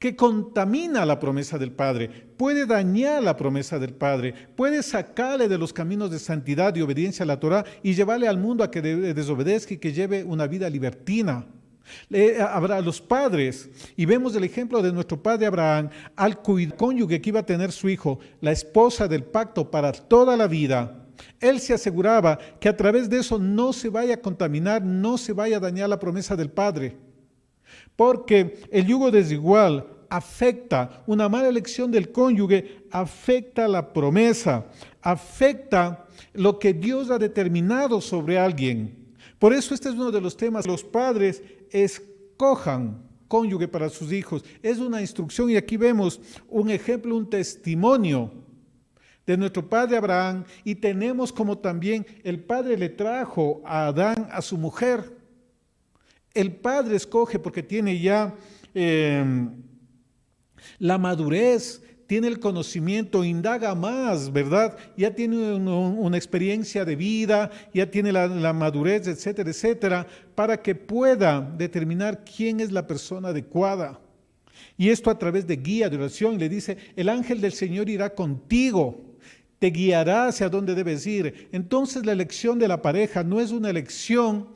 Que 0.00 0.16
contamina 0.16 1.04
la 1.04 1.20
promesa 1.20 1.58
del 1.58 1.72
Padre, 1.72 2.08
puede 2.08 2.64
dañar 2.64 3.22
la 3.22 3.36
promesa 3.36 3.78
del 3.78 3.92
Padre, 3.92 4.34
puede 4.56 4.82
sacarle 4.82 5.46
de 5.46 5.58
los 5.58 5.74
caminos 5.74 6.10
de 6.10 6.18
santidad 6.18 6.74
y 6.74 6.80
obediencia 6.80 7.22
a 7.22 7.26
la 7.26 7.38
Torah 7.38 7.66
y 7.82 7.92
llevarle 7.92 8.26
al 8.26 8.38
mundo 8.38 8.64
a 8.64 8.70
que 8.70 8.80
desobedezca 8.80 9.74
y 9.74 9.76
que 9.76 9.92
lleve 9.92 10.24
una 10.24 10.46
vida 10.46 10.70
libertina. 10.70 11.44
Habrá 12.50 12.80
los 12.80 12.98
padres, 12.98 13.68
y 13.94 14.06
vemos 14.06 14.34
el 14.34 14.44
ejemplo 14.44 14.80
de 14.80 14.90
nuestro 14.90 15.22
padre 15.22 15.44
Abraham, 15.44 15.90
al 16.16 16.40
cónyuge 16.40 17.20
que 17.20 17.28
iba 17.28 17.40
a 17.40 17.46
tener 17.46 17.70
su 17.70 17.90
hijo, 17.90 18.20
la 18.40 18.52
esposa 18.52 19.06
del 19.06 19.24
pacto 19.24 19.70
para 19.70 19.92
toda 19.92 20.34
la 20.34 20.46
vida. 20.46 21.04
Él 21.40 21.60
se 21.60 21.74
aseguraba 21.74 22.38
que 22.58 22.70
a 22.70 22.76
través 22.76 23.10
de 23.10 23.18
eso 23.18 23.38
no 23.38 23.74
se 23.74 23.90
vaya 23.90 24.14
a 24.14 24.20
contaminar, 24.22 24.82
no 24.82 25.18
se 25.18 25.34
vaya 25.34 25.58
a 25.58 25.60
dañar 25.60 25.90
la 25.90 26.00
promesa 26.00 26.36
del 26.36 26.50
Padre. 26.50 27.09
Porque 28.00 28.62
el 28.70 28.86
yugo 28.86 29.10
desigual 29.10 29.86
afecta, 30.08 31.02
una 31.06 31.28
mala 31.28 31.48
elección 31.48 31.90
del 31.90 32.10
cónyuge 32.10 32.86
afecta 32.90 33.68
la 33.68 33.92
promesa, 33.92 34.64
afecta 35.02 36.06
lo 36.32 36.58
que 36.58 36.72
Dios 36.72 37.10
ha 37.10 37.18
determinado 37.18 38.00
sobre 38.00 38.38
alguien. 38.38 39.14
Por 39.38 39.52
eso 39.52 39.74
este 39.74 39.90
es 39.90 39.96
uno 39.96 40.10
de 40.10 40.22
los 40.22 40.34
temas. 40.34 40.66
Los 40.66 40.82
padres 40.82 41.42
escojan 41.70 43.02
cónyuge 43.28 43.68
para 43.68 43.90
sus 43.90 44.10
hijos. 44.14 44.46
Es 44.62 44.78
una 44.78 45.02
instrucción 45.02 45.50
y 45.50 45.56
aquí 45.56 45.76
vemos 45.76 46.22
un 46.48 46.70
ejemplo, 46.70 47.14
un 47.14 47.28
testimonio 47.28 48.32
de 49.26 49.36
nuestro 49.36 49.68
padre 49.68 49.98
Abraham 49.98 50.44
y 50.64 50.74
tenemos 50.74 51.34
como 51.34 51.58
también 51.58 52.06
el 52.24 52.40
padre 52.42 52.78
le 52.78 52.88
trajo 52.88 53.60
a 53.62 53.88
Adán 53.88 54.26
a 54.32 54.40
su 54.40 54.56
mujer. 54.56 55.19
El 56.34 56.52
padre 56.52 56.96
escoge 56.96 57.38
porque 57.38 57.62
tiene 57.62 57.98
ya 57.98 58.34
em, 58.74 59.50
la 60.78 60.98
madurez, 60.98 61.82
tiene 62.06 62.28
el 62.28 62.40
conocimiento, 62.40 63.24
indaga 63.24 63.74
más, 63.74 64.32
¿verdad? 64.32 64.76
Ya 64.96 65.14
tiene 65.14 65.54
una 65.54 66.16
experiencia 66.16 66.84
de 66.84 66.96
vida, 66.96 67.50
ya 67.72 67.90
tiene 67.90 68.12
la, 68.12 68.26
la 68.26 68.52
madurez, 68.52 69.06
etcétera, 69.06 69.50
etcétera, 69.50 70.06
para 70.34 70.60
que 70.60 70.74
pueda 70.74 71.40
determinar 71.40 72.24
quién 72.24 72.60
es 72.60 72.72
la 72.72 72.86
persona 72.86 73.28
adecuada. 73.28 74.00
Y 74.76 74.88
esto 74.88 75.10
a 75.10 75.18
través 75.18 75.46
de 75.46 75.56
guía, 75.56 75.88
de 75.88 75.96
oración, 75.96 76.38
le 76.38 76.48
dice, 76.48 76.76
el 76.96 77.08
ángel 77.08 77.40
del 77.40 77.52
Señor 77.52 77.88
irá 77.88 78.14
contigo 78.14 79.09
te 79.60 79.70
guiará 79.70 80.28
hacia 80.28 80.48
dónde 80.48 80.74
debes 80.74 81.06
ir. 81.06 81.48
Entonces 81.52 82.04
la 82.04 82.12
elección 82.12 82.58
de 82.58 82.66
la 82.66 82.80
pareja 82.80 83.22
no 83.22 83.40
es 83.40 83.52
una 83.52 83.68
elección 83.70 84.48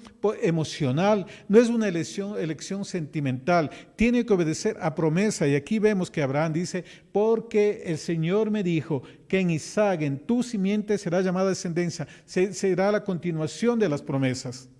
emocional, 0.42 1.26
no 1.46 1.60
es 1.60 1.68
una 1.68 1.86
elección, 1.86 2.40
elección 2.40 2.86
sentimental, 2.86 3.70
tiene 3.96 4.24
que 4.24 4.32
obedecer 4.32 4.78
a 4.80 4.94
promesa. 4.94 5.46
Y 5.46 5.54
aquí 5.54 5.78
vemos 5.78 6.10
que 6.10 6.22
Abraham 6.22 6.54
dice, 6.54 6.84
porque 7.12 7.82
el 7.84 7.98
Señor 7.98 8.50
me 8.50 8.62
dijo 8.62 9.02
que 9.28 9.40
en 9.40 9.50
Isaac, 9.50 10.00
en 10.00 10.18
tu 10.18 10.42
simiente 10.42 10.96
será 10.96 11.20
llamada 11.20 11.50
descendencia, 11.50 12.08
será 12.24 12.90
la 12.90 13.04
continuación 13.04 13.78
de 13.78 13.90
las 13.90 14.00
promesas. 14.00 14.70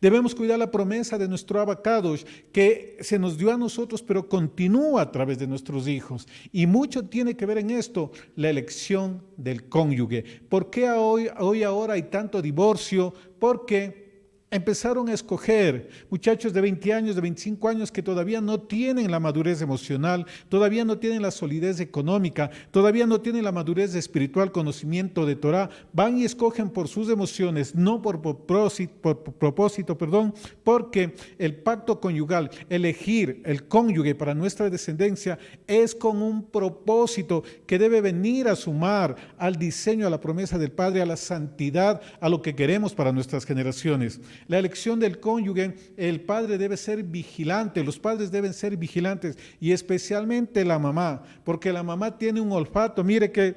Debemos 0.00 0.34
cuidar 0.34 0.58
la 0.58 0.70
promesa 0.70 1.16
de 1.18 1.28
nuestro 1.28 1.60
abacados 1.60 2.26
que 2.52 2.96
se 3.00 3.18
nos 3.18 3.38
dio 3.38 3.52
a 3.52 3.56
nosotros, 3.56 4.02
pero 4.02 4.28
continúa 4.28 5.02
a 5.02 5.12
través 5.12 5.38
de 5.38 5.46
nuestros 5.46 5.88
hijos. 5.88 6.26
Y 6.52 6.66
mucho 6.66 7.04
tiene 7.06 7.36
que 7.36 7.46
ver 7.46 7.58
en 7.58 7.70
esto 7.70 8.10
la 8.36 8.50
elección 8.50 9.22
del 9.36 9.68
cónyuge. 9.68 10.24
¿Por 10.48 10.70
qué 10.70 10.90
hoy, 10.90 11.28
hoy 11.38 11.62
ahora 11.62 11.94
hay 11.94 12.04
tanto 12.04 12.42
divorcio? 12.42 13.14
Porque 13.38 14.11
empezaron 14.52 15.08
a 15.08 15.14
escoger 15.14 15.88
muchachos 16.10 16.52
de 16.52 16.60
20 16.60 16.92
años, 16.92 17.14
de 17.14 17.22
25 17.22 17.68
años 17.68 17.90
que 17.90 18.02
todavía 18.02 18.40
no 18.40 18.60
tienen 18.60 19.10
la 19.10 19.18
madurez 19.18 19.62
emocional, 19.62 20.26
todavía 20.50 20.84
no 20.84 20.98
tienen 20.98 21.22
la 21.22 21.30
solidez 21.30 21.80
económica, 21.80 22.50
todavía 22.70 23.06
no 23.06 23.20
tienen 23.20 23.44
la 23.44 23.52
madurez 23.52 23.94
espiritual, 23.94 24.52
conocimiento 24.52 25.24
de 25.24 25.36
Torah, 25.36 25.70
van 25.92 26.18
y 26.18 26.24
escogen 26.24 26.68
por 26.68 26.86
sus 26.86 27.08
emociones, 27.08 27.74
no 27.74 28.02
por 28.02 28.20
propósito, 28.20 28.92
por 29.00 29.22
propósito, 29.22 29.96
perdón, 29.96 30.34
porque 30.62 31.14
el 31.38 31.56
pacto 31.56 31.98
conyugal, 31.98 32.50
elegir 32.68 33.42
el 33.46 33.66
cónyuge 33.66 34.14
para 34.14 34.34
nuestra 34.34 34.68
descendencia 34.68 35.38
es 35.66 35.94
con 35.94 36.20
un 36.20 36.44
propósito 36.44 37.42
que 37.66 37.78
debe 37.78 38.02
venir 38.02 38.48
a 38.48 38.56
sumar 38.56 39.16
al 39.38 39.56
diseño, 39.56 40.06
a 40.06 40.10
la 40.10 40.20
promesa 40.20 40.58
del 40.58 40.72
Padre, 40.72 41.00
a 41.00 41.06
la 41.06 41.16
santidad, 41.16 42.02
a 42.20 42.28
lo 42.28 42.42
que 42.42 42.54
queremos 42.54 42.94
para 42.94 43.12
nuestras 43.12 43.46
generaciones. 43.46 44.20
La 44.48 44.58
elección 44.58 44.98
del 44.98 45.20
cónyuge, 45.20 45.74
el 45.96 46.20
padre 46.20 46.58
debe 46.58 46.76
ser 46.76 47.02
vigilante, 47.02 47.84
los 47.84 47.98
padres 47.98 48.30
deben 48.30 48.52
ser 48.52 48.76
vigilantes 48.76 49.38
y 49.60 49.72
especialmente 49.72 50.64
la 50.64 50.78
mamá, 50.78 51.22
porque 51.44 51.72
la 51.72 51.82
mamá 51.82 52.18
tiene 52.18 52.40
un 52.40 52.52
olfato, 52.52 53.04
mire 53.04 53.30
que 53.30 53.56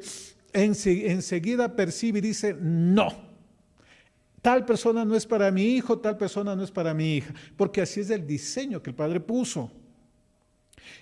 enseguida 0.53 1.75
percibe 1.75 2.19
y 2.19 2.21
dice, 2.21 2.55
no, 2.59 3.13
tal 4.41 4.65
persona 4.65 5.03
no 5.03 5.15
es 5.15 5.25
para 5.25 5.51
mi 5.51 5.63
hijo, 5.63 5.99
tal 5.99 6.17
persona 6.17 6.55
no 6.55 6.63
es 6.63 6.71
para 6.71 6.93
mi 6.93 7.17
hija, 7.17 7.33
porque 7.57 7.81
así 7.81 8.01
es 8.01 8.09
el 8.09 8.25
diseño 8.25 8.81
que 8.81 8.91
el 8.91 8.95
padre 8.95 9.19
puso 9.19 9.71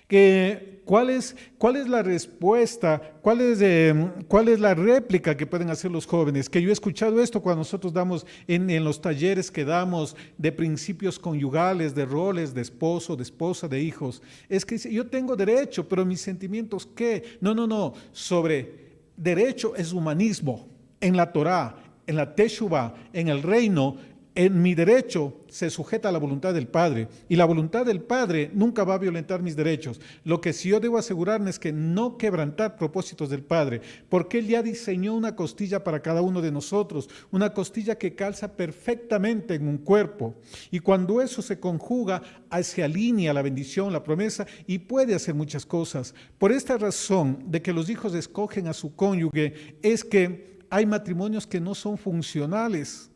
que 0.08 0.82
cuál 0.84 1.10
es, 1.10 1.34
cuál 1.58 1.76
es 1.76 1.88
la 1.88 2.02
respuesta, 2.02 3.00
cuál 3.22 3.40
es, 3.40 3.60
em, 3.60 4.10
cuál 4.28 4.48
es 4.48 4.60
la 4.60 4.74
réplica 4.74 5.36
que 5.36 5.46
pueden 5.46 5.70
hacer 5.70 5.90
los 5.90 6.06
jóvenes. 6.06 6.48
Que 6.48 6.60
yo 6.60 6.70
he 6.70 6.72
escuchado 6.72 7.20
esto 7.20 7.40
cuando 7.40 7.60
nosotros 7.60 7.92
damos 7.92 8.26
en, 8.46 8.68
en 8.70 8.84
los 8.84 9.00
talleres 9.00 9.50
que 9.50 9.64
damos 9.64 10.16
de 10.36 10.52
principios 10.52 11.18
conyugales, 11.18 11.94
de 11.94 12.04
roles 12.04 12.54
de 12.54 12.62
esposo, 12.62 13.16
de 13.16 13.22
esposa, 13.22 13.68
de 13.68 13.80
hijos. 13.80 14.22
Es 14.48 14.64
que 14.64 14.78
yo 14.78 15.06
tengo 15.06 15.36
derecho, 15.36 15.88
pero 15.88 16.04
mis 16.04 16.20
sentimientos, 16.20 16.86
¿qué? 16.94 17.38
No, 17.40 17.54
no, 17.54 17.66
no. 17.66 17.94
Sobre 18.12 18.84
derecho 19.16 19.74
es 19.76 19.92
humanismo. 19.92 20.68
En 21.00 21.16
la 21.16 21.32
Torah, 21.32 21.76
en 22.06 22.16
la 22.16 22.34
Teshuvah, 22.34 22.94
en 23.12 23.28
el 23.28 23.42
reino, 23.42 23.96
en 24.34 24.60
mi 24.62 24.74
derecho 24.74 25.44
se 25.48 25.70
sujeta 25.70 26.08
a 26.08 26.12
la 26.12 26.18
voluntad 26.18 26.52
del 26.52 26.66
Padre 26.66 27.08
y 27.28 27.36
la 27.36 27.44
voluntad 27.44 27.86
del 27.86 28.00
Padre 28.02 28.50
nunca 28.52 28.82
va 28.82 28.94
a 28.94 28.98
violentar 28.98 29.42
mis 29.42 29.54
derechos. 29.54 30.00
Lo 30.24 30.40
que 30.40 30.52
sí 30.52 30.70
yo 30.70 30.80
debo 30.80 30.98
asegurarme 30.98 31.50
es 31.50 31.58
que 31.58 31.72
no 31.72 32.18
quebrantar 32.18 32.76
propósitos 32.76 33.30
del 33.30 33.44
Padre, 33.44 33.80
porque 34.08 34.38
Él 34.38 34.48
ya 34.48 34.62
diseñó 34.62 35.14
una 35.14 35.36
costilla 35.36 35.84
para 35.84 36.02
cada 36.02 36.22
uno 36.22 36.42
de 36.42 36.50
nosotros, 36.50 37.08
una 37.30 37.52
costilla 37.54 37.96
que 37.96 38.14
calza 38.14 38.56
perfectamente 38.56 39.54
en 39.54 39.68
un 39.68 39.78
cuerpo. 39.78 40.34
Y 40.70 40.80
cuando 40.80 41.20
eso 41.20 41.40
se 41.40 41.60
conjuga, 41.60 42.22
se 42.62 42.82
alinea 42.82 43.34
la 43.34 43.42
bendición, 43.42 43.92
la 43.92 44.02
promesa 44.02 44.46
y 44.66 44.78
puede 44.78 45.14
hacer 45.14 45.34
muchas 45.34 45.66
cosas. 45.66 46.14
Por 46.38 46.50
esta 46.50 46.76
razón 46.76 47.44
de 47.46 47.62
que 47.62 47.72
los 47.72 47.88
hijos 47.88 48.14
escogen 48.14 48.66
a 48.66 48.72
su 48.72 48.94
cónyuge 48.96 49.76
es 49.82 50.04
que 50.04 50.54
hay 50.70 50.86
matrimonios 50.86 51.46
que 51.46 51.60
no 51.60 51.74
son 51.74 51.96
funcionales 51.98 53.10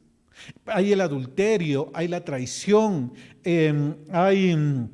hay 0.67 0.93
el 0.93 1.01
adulterio, 1.01 1.91
hay 1.95 2.09
la 2.09 2.25
traición, 2.25 3.13
em, 3.45 3.95
hay 4.11 4.51
em, 4.51 4.89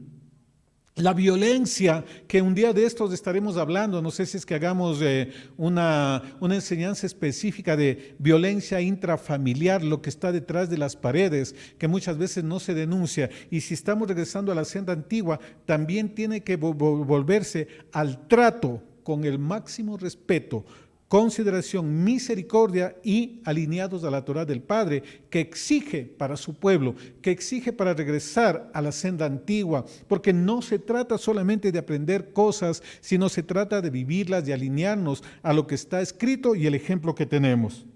la 0.96 1.12
violencia, 1.12 2.04
que 2.28 2.40
un 2.40 2.54
día 2.54 2.72
de 2.72 2.87
estos 2.87 3.12
estaremos 3.12 3.57
hablando, 3.57 4.00
no 4.00 4.12
sé 4.12 4.26
si 4.26 4.37
es 4.37 4.46
que 4.46 4.54
hagamos 4.54 5.00
eh, 5.02 5.33
una, 5.57 6.22
una, 6.38 6.54
enseñanza 6.54 7.04
específica 7.04 7.76
de 7.76 8.14
violencia 8.18 8.80
intrafamiliar, 8.80 9.83
lo 9.83 10.00
que 10.00 10.11
está 10.11 10.30
detrás 10.30 10.70
de 10.70 10.78
las 10.78 10.94
paredes, 10.94 11.57
que 11.78 11.88
muchas 11.88 12.16
veces 12.16 12.44
no 12.44 12.61
se 12.61 12.74
denuncia. 12.74 13.28
Y 13.50 13.61
si 13.62 13.74
estamos 13.74 14.07
regresando 14.07 14.52
a 14.52 14.54
la 14.54 14.64
senda 14.64 14.92
antigua, 14.92 15.40
también 15.66 16.14
tiene 16.14 16.42
que 16.42 16.54
volverse 16.57 17.66
al 17.90 18.28
trato 18.28 18.80
con 19.02 19.24
el 19.24 19.38
máximo 19.38 19.96
respeto, 19.96 20.64
consideración, 21.14 22.03
misericordia 22.03 22.96
y 23.05 23.40
alineados 23.44 24.03
a 24.03 24.11
la 24.11 24.24
Torah 24.24 24.44
del 24.44 24.61
Padre, 24.61 25.05
que 25.31 25.38
exige 25.38 26.03
para 26.03 26.37
su 26.37 26.55
pueblo, 26.55 26.96
que 27.22 27.31
exige 27.31 27.72
para 27.72 27.94
regresar 27.94 28.68
a 28.74 28.83
la 28.83 28.90
senda 28.90 29.24
antigua, 29.24 29.85
porque 30.09 30.33
no 30.33 30.61
se 30.61 30.81
trata 30.81 31.16
solamente 31.16 31.70
de 31.70 31.79
aprender 31.79 32.33
cosas, 32.33 32.83
sino 33.00 33.29
se 33.29 33.44
trata 33.44 33.81
de 33.81 33.90
vivirlas, 33.90 34.44
de 34.44 34.55
alinearnos 34.55 35.22
a 35.44 35.53
lo 35.53 35.68
que 35.68 35.77
está 35.77 36.00
escrito 36.00 36.57
y 36.57 36.66
el 36.66 36.74
ejemplo 36.74 37.14
que 37.14 37.27
tenemos. 37.27 37.87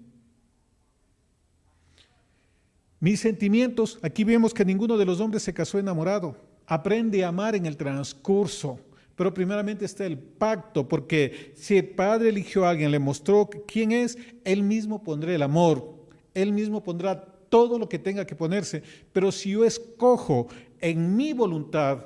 Mis 3.01 3.19
sentimientos, 3.19 3.99
aquí 4.01 4.23
vemos 4.23 4.53
que 4.53 4.63
ninguno 4.63 4.97
de 4.97 5.05
los 5.05 5.19
hombres 5.19 5.43
se 5.43 5.53
casó 5.53 5.77
enamorado, 5.77 6.37
aprende 6.65 7.25
a 7.25 7.27
amar 7.27 7.53
en 7.53 7.65
el 7.65 7.75
transcurso 7.75 8.79
pero 9.19 9.33
primeramente 9.33 9.83
está 9.83 10.05
el 10.05 10.17
pacto, 10.17 10.87
porque 10.87 11.51
si 11.53 11.77
el 11.77 11.89
Padre 11.89 12.29
eligió 12.29 12.65
a 12.65 12.69
alguien, 12.69 12.89
le 12.89 12.99
mostró 12.99 13.49
quién 13.67 13.91
es, 13.91 14.17
Él 14.45 14.63
mismo 14.63 15.03
pondrá 15.03 15.35
el 15.35 15.41
amor, 15.41 15.93
Él 16.33 16.53
mismo 16.53 16.81
pondrá 16.81 17.19
todo 17.49 17.77
lo 17.77 17.89
que 17.89 17.99
tenga 17.99 18.25
que 18.25 18.37
ponerse. 18.37 18.81
Pero 19.11 19.33
si 19.33 19.49
yo 19.49 19.65
escojo 19.65 20.47
en 20.79 21.17
mi 21.17 21.33
voluntad, 21.33 22.05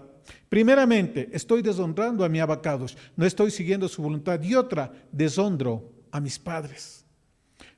primeramente 0.49 1.29
estoy 1.31 1.61
deshonrando 1.61 2.25
a 2.25 2.29
mi 2.29 2.39
abacados, 2.39 2.97
no 3.15 3.27
estoy 3.27 3.51
siguiendo 3.51 3.87
su 3.87 4.01
voluntad, 4.01 4.41
y 4.41 4.55
otra, 4.55 4.91
deshonro 5.11 5.83
a 6.09 6.19
mis 6.19 6.39
padres. 6.39 7.05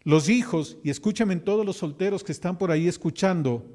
Los 0.05 0.29
hijos, 0.29 0.77
y 0.81 0.89
escúchame 0.89 1.35
todos 1.35 1.65
los 1.65 1.75
solteros 1.75 2.23
que 2.23 2.31
están 2.31 2.57
por 2.57 2.71
ahí 2.71 2.87
escuchando, 2.87 3.65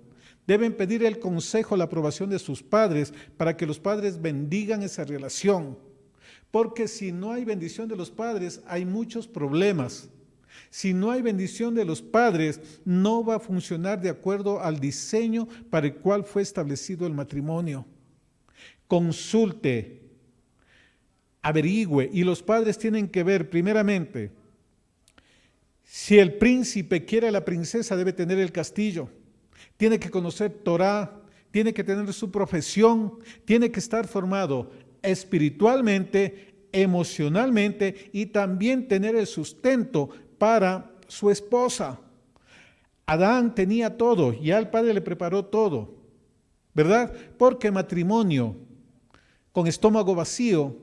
Deben 0.47 0.77
pedir 0.77 1.05
el 1.05 1.19
consejo, 1.19 1.77
la 1.77 1.85
aprobación 1.85 2.31
de 2.31 2.39
sus 2.39 2.63
padres 2.63 3.13
para 3.37 3.57
que 3.57 3.67
los 3.67 3.79
padres 3.79 4.21
bendigan 4.21 4.83
esa 4.83 5.05
relación. 5.05 5.79
Porque 6.51 6.89
si 6.89 7.13
no 7.13 7.33
hay 7.33 7.45
bendición 7.45 7.89
de 7.89 7.97
los 7.97 8.11
padres, 8.11 8.61
hay 8.67 8.85
muchos 8.85 9.29
problemas. 9.29 10.09
Si 10.69 10.93
no 10.93 11.11
hay 11.11 11.23
bendición 11.23 11.75
de 11.75 11.85
los 11.85 12.03
padres, 12.03 12.61
no 12.85 13.25
va 13.25 13.37
a 13.37 13.41
funcionar 13.41 14.01
de 14.01 14.09
acuerdo 14.09 14.61
al 14.61 14.81
diseño 14.81 15.47
para 15.71 15.87
el 15.87 15.95
cual 15.95 16.25
fue 16.25 16.43
establecido 16.43 17.07
el 17.07 17.15
matrimonio. 17.15 17.87
Consulte, 18.89 20.03
averigüe, 21.43 22.11
y 22.13 22.25
los 22.25 22.43
padres 22.43 22.77
tienen 22.77 23.09
que 23.09 23.23
ver 23.23 23.49
primeramente, 23.49 24.33
si 25.85 26.19
el 26.19 26.35
príncipe 26.35 27.05
quiere 27.05 27.29
a 27.29 27.33
la 27.33 27.45
princesa, 27.45 27.97
debe 27.97 28.13
tener 28.13 28.39
el 28.39 28.53
castillo 28.53 29.09
tiene 29.81 29.99
que 29.99 30.11
conocer 30.11 30.53
Torah, 30.63 31.11
tiene 31.51 31.73
que 31.73 31.83
tener 31.83 32.13
su 32.13 32.31
profesión, 32.31 33.19
tiene 33.47 33.71
que 33.71 33.81
estar 33.81 34.07
formado 34.07 34.71
espiritualmente, 35.01 36.67
emocionalmente 36.71 38.11
y 38.13 38.27
también 38.27 38.87
tener 38.87 39.17
el 39.17 39.27
sustento 39.27 40.11
para 40.37 40.93
su 41.09 41.31
esposa. 41.31 41.99
Adán 43.07 43.55
tenía 43.55 43.97
todo, 43.97 44.35
ya 44.35 44.59
el 44.59 44.69
Padre 44.69 44.93
le 44.93 45.01
preparó 45.01 45.47
todo, 45.47 45.95
¿verdad? 46.75 47.11
Porque 47.39 47.71
matrimonio 47.71 48.57
con 49.51 49.67
estómago 49.67 50.15
vacío 50.15 50.77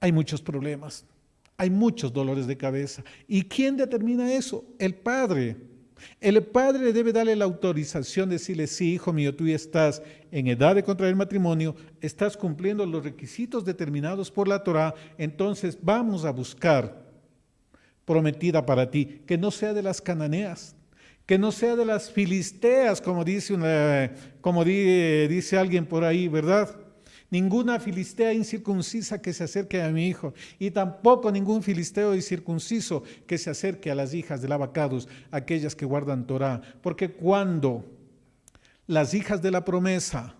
hay 0.00 0.12
muchos 0.12 0.42
problemas, 0.42 1.06
hay 1.56 1.70
muchos 1.70 2.12
dolores 2.12 2.46
de 2.46 2.58
cabeza. 2.58 3.02
¿Y 3.26 3.44
quién 3.44 3.78
determina 3.78 4.30
eso? 4.34 4.66
El 4.78 4.94
Padre. 4.96 5.75
El 6.20 6.42
padre 6.42 6.92
debe 6.92 7.12
darle 7.12 7.36
la 7.36 7.44
autorización, 7.44 8.28
decirle, 8.28 8.66
sí, 8.66 8.94
hijo 8.94 9.12
mío, 9.12 9.34
tú 9.34 9.46
ya 9.46 9.56
estás 9.56 10.02
en 10.30 10.46
edad 10.46 10.74
de 10.74 10.82
contraer 10.82 11.16
matrimonio, 11.16 11.74
estás 12.00 12.36
cumpliendo 12.36 12.84
los 12.84 13.04
requisitos 13.04 13.64
determinados 13.64 14.30
por 14.30 14.48
la 14.48 14.62
Torah, 14.62 14.94
entonces 15.18 15.78
vamos 15.80 16.24
a 16.24 16.30
buscar 16.30 17.06
prometida 18.04 18.64
para 18.64 18.90
ti, 18.90 19.22
que 19.26 19.36
no 19.36 19.50
sea 19.50 19.74
de 19.74 19.82
las 19.82 20.00
cananeas, 20.00 20.76
que 21.26 21.38
no 21.38 21.50
sea 21.50 21.74
de 21.74 21.84
las 21.84 22.10
filisteas, 22.10 23.00
como 23.00 23.24
dice, 23.24 23.56
como 24.40 24.64
dice 24.64 25.58
alguien 25.58 25.86
por 25.86 26.04
ahí, 26.04 26.28
¿verdad? 26.28 26.85
Ninguna 27.30 27.80
filistea 27.80 28.32
incircuncisa 28.32 29.20
que 29.20 29.32
se 29.32 29.44
acerque 29.44 29.82
a 29.82 29.90
mi 29.90 30.06
hijo, 30.06 30.32
y 30.58 30.70
tampoco 30.70 31.32
ningún 31.32 31.62
filisteo 31.62 32.14
incircunciso 32.14 33.02
que 33.26 33.38
se 33.38 33.50
acerque 33.50 33.90
a 33.90 33.94
las 33.94 34.14
hijas 34.14 34.42
del 34.42 34.52
abacados, 34.52 35.08
aquellas 35.30 35.74
que 35.74 35.86
guardan 35.86 36.26
Torah. 36.26 36.60
Porque 36.82 37.10
cuando 37.10 37.84
las 38.86 39.14
hijas 39.14 39.42
de 39.42 39.50
la 39.50 39.64
promesa 39.64 40.36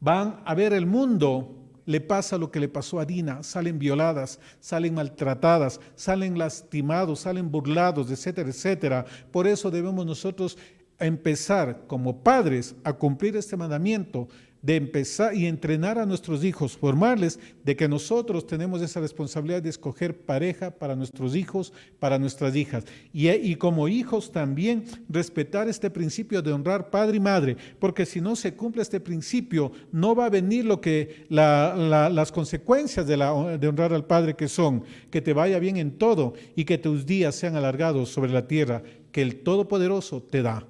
van 0.00 0.40
a 0.44 0.54
ver 0.54 0.72
el 0.72 0.86
mundo, 0.86 1.54
le 1.86 2.00
pasa 2.00 2.36
lo 2.36 2.50
que 2.50 2.60
le 2.60 2.68
pasó 2.68 3.00
a 3.00 3.06
Dina, 3.06 3.42
salen 3.42 3.78
violadas, 3.78 4.40
salen 4.60 4.94
maltratadas, 4.94 5.80
salen 5.94 6.36
lastimados, 6.36 7.20
salen 7.20 7.50
burlados, 7.50 8.10
etcétera, 8.10 8.50
etcétera. 8.50 9.04
Por 9.30 9.46
eso 9.46 9.70
debemos 9.70 10.04
nosotros 10.04 10.58
empezar 10.98 11.84
como 11.86 12.22
padres 12.22 12.74
a 12.84 12.92
cumplir 12.92 13.36
este 13.36 13.56
mandamiento 13.56 14.28
de 14.62 14.76
empezar 14.76 15.34
y 15.34 15.46
entrenar 15.46 15.98
a 15.98 16.06
nuestros 16.06 16.44
hijos, 16.44 16.76
formarles 16.76 17.38
de 17.64 17.76
que 17.76 17.88
nosotros 17.88 18.46
tenemos 18.46 18.82
esa 18.82 19.00
responsabilidad 19.00 19.62
de 19.62 19.70
escoger 19.70 20.16
pareja 20.16 20.70
para 20.70 20.96
nuestros 20.96 21.36
hijos, 21.36 21.72
para 21.98 22.18
nuestras 22.18 22.56
hijas. 22.56 22.84
Y, 23.12 23.54
como 23.56 23.88
hijos 23.88 24.32
también 24.32 24.84
respetar 25.08 25.68
este 25.68 25.90
principio 25.90 26.42
de 26.42 26.52
honrar 26.52 26.90
padre 26.90 27.16
y 27.16 27.20
madre, 27.20 27.56
porque 27.78 28.06
si 28.06 28.20
no 28.20 28.36
se 28.36 28.54
cumple 28.54 28.82
este 28.82 29.00
principio, 29.00 29.72
no 29.92 30.14
va 30.14 30.26
a 30.26 30.30
venir 30.30 30.64
lo 30.64 30.80
que 30.80 31.26
las 31.28 32.32
consecuencias 32.32 33.06
de, 33.06 33.16
de 33.58 33.68
honrar 33.68 33.92
al 33.92 34.06
padre 34.06 34.34
que 34.34 34.48
son, 34.48 34.82
que 35.10 35.20
te 35.20 35.32
vaya 35.32 35.58
bien 35.58 35.76
en 35.76 35.92
todo 35.92 36.34
y 36.56 36.64
que 36.64 36.78
tus 36.78 37.06
días 37.06 37.34
sean 37.34 37.56
alargados 37.56 38.08
sobre 38.10 38.32
la 38.32 38.46
tierra 38.46 38.82
que 39.12 39.22
el 39.22 39.42
Todopoderoso 39.42 40.22
te 40.22 40.42
da. 40.42 40.66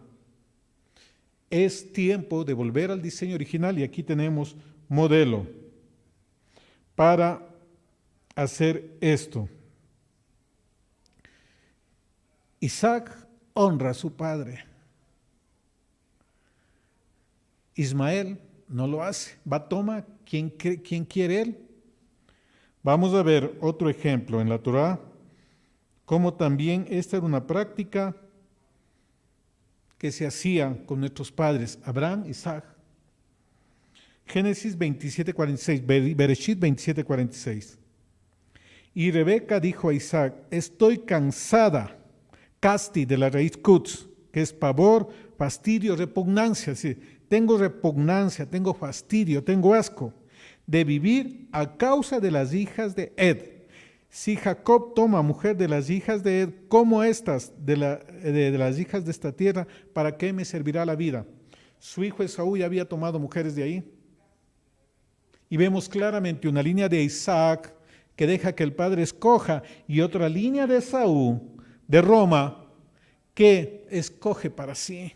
Es 1.51 1.93
tiempo 1.93 2.45
de 2.45 2.53
volver 2.55 2.91
al 2.91 3.01
diseño 3.01 3.35
original 3.35 3.79
y 3.79 3.83
aquí 3.83 4.03
tenemos 4.03 4.57
modelo 4.89 5.47
para 6.95 7.47
hacer 8.35 8.97
esto. 9.01 9.49
Isaac 12.61 13.27
honra 13.55 13.91
a 13.91 13.95
su 13.95 14.13
padre. 14.13 14.65
Ismael 17.75 18.39
no 18.69 18.87
lo 18.87 19.03
hace. 19.03 19.39
Va, 19.51 19.69
toma 19.69 20.05
quien, 20.25 20.51
quien 20.51 21.05
quiere 21.05 21.43
él. 21.43 21.69
Vamos 22.83 23.15
a 23.15 23.23
ver 23.23 23.57
otro 23.61 23.89
ejemplo 23.89 24.41
en 24.41 24.49
la 24.49 24.59
Torah, 24.59 25.01
como 26.05 26.35
también 26.35 26.87
esta 26.89 27.17
era 27.17 27.27
una 27.27 27.47
práctica 27.47 28.17
que 29.99 30.13
se 30.13 30.27
hacía 30.27 30.85
con 30.87 31.01
nuestros 31.01 31.31
padres, 31.33 31.79
Abraham, 31.85 32.25
Isaac. 32.29 32.65
Génesis 34.25 34.77
27, 34.77 35.33
46, 35.33 35.87
Bereshit 36.17 36.59
27, 36.59 37.03
46. 37.03 37.79
Y 38.95 39.11
Rebeca 39.11 39.59
dijo 39.59 39.89
a 39.89 39.95
Isaac, 39.95 40.35
estoy 40.51 40.99
cansada, 40.99 41.97
casti 42.61 43.05
de 43.05 43.19
la 43.19 43.31
raíz 43.31 43.57
kutz, 43.57 44.07
que 44.33 44.43
es 44.43 44.53
pavor, 44.53 45.09
fastidio, 45.37 45.97
repugnancia. 45.97 46.75
Sí, 46.75 46.97
tengo 47.29 47.59
repugnancia, 47.59 48.47
tengo 48.47 48.75
fastidio, 48.75 49.43
tengo 49.43 49.75
asco 49.75 50.13
de 50.67 50.85
vivir 50.85 51.49
a 51.51 51.77
causa 51.77 52.21
de 52.21 52.31
las 52.31 52.53
hijas 52.53 52.95
de 52.95 53.13
Ed 53.17 53.58
si 54.11 54.37
Jacob 54.37 54.95
toma 54.95 55.21
mujer 55.23 55.57
de 55.57 55.69
las 55.69 55.91
hijas 55.91 56.23
de 56.23 56.43
Ed, 56.43 56.51
como 56.69 57.03
estas 57.03 57.53
de, 57.59 57.77
las 57.77 58.79
hijas 58.79 59.05
de 59.05 59.11
esta 59.11 59.33
tierra, 59.33 59.67
¿para 59.93 60.17
qué 60.17 60.33
me 60.33 60.45
servirá 60.45 60.87
la 60.87 60.97
vida? 60.97 61.27
Su 61.79 62.03
hijo 62.03 62.23
Esaú 62.23 62.57
ya 62.57 62.67
había 62.67 62.89
tomado 62.89 63.19
mujeres 63.19 63.55
de 63.55 63.63
ahí. 63.63 63.93
Y 65.51 65.57
vemos 65.57 65.89
claramente 65.89 66.49
una 66.49 66.63
línea 66.63 66.89
de 66.89 67.03
Isaac 67.03 67.75
que 68.17 68.27
deja 68.27 68.55
que 68.55 68.65
el 68.65 68.75
padre 68.75 69.03
escoja 69.03 69.63
y 69.87 70.01
otra 70.01 70.29
línea 70.29 70.67
de 70.67 70.79
Esaú, 70.79 71.57
de 71.87 72.03
Roma, 72.03 72.67
que 73.35 73.87
escoge 73.91 74.51
para 74.51 74.75
sí. 74.75 75.13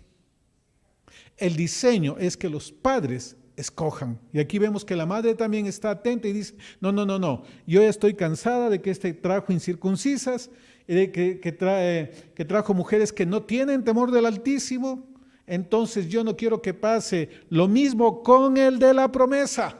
El 1.36 1.56
diseño 1.56 2.16
es 2.18 2.36
que 2.36 2.48
los 2.48 2.70
padres 2.70 3.36
escojan. 3.56 4.18
Y 4.32 4.40
aquí 4.40 4.58
vemos 4.58 4.84
que 4.84 4.96
la 4.96 5.06
madre 5.06 5.34
también 5.34 5.66
está 5.66 5.90
atenta 5.90 6.28
y 6.28 6.32
dice, 6.32 6.54
no, 6.80 6.92
no, 6.92 7.04
no, 7.04 7.18
no, 7.18 7.42
yo 7.66 7.82
ya 7.82 7.88
estoy 7.88 8.14
cansada 8.14 8.70
de 8.70 8.80
que 8.80 8.90
este 8.90 9.12
trajo 9.12 9.52
incircuncisas, 9.52 10.50
de 10.86 11.12
que, 11.12 11.40
que, 11.40 11.52
trae, 11.52 12.10
que 12.34 12.44
trajo 12.44 12.74
mujeres 12.74 13.12
que 13.12 13.26
no 13.26 13.42
tienen 13.42 13.84
temor 13.84 14.10
del 14.10 14.26
Altísimo, 14.26 15.06
entonces 15.46 16.08
yo 16.08 16.24
no 16.24 16.36
quiero 16.36 16.62
que 16.62 16.74
pase 16.74 17.28
lo 17.50 17.68
mismo 17.68 18.22
con 18.22 18.56
el 18.56 18.78
de 18.78 18.94
la 18.94 19.10
promesa. 19.10 19.76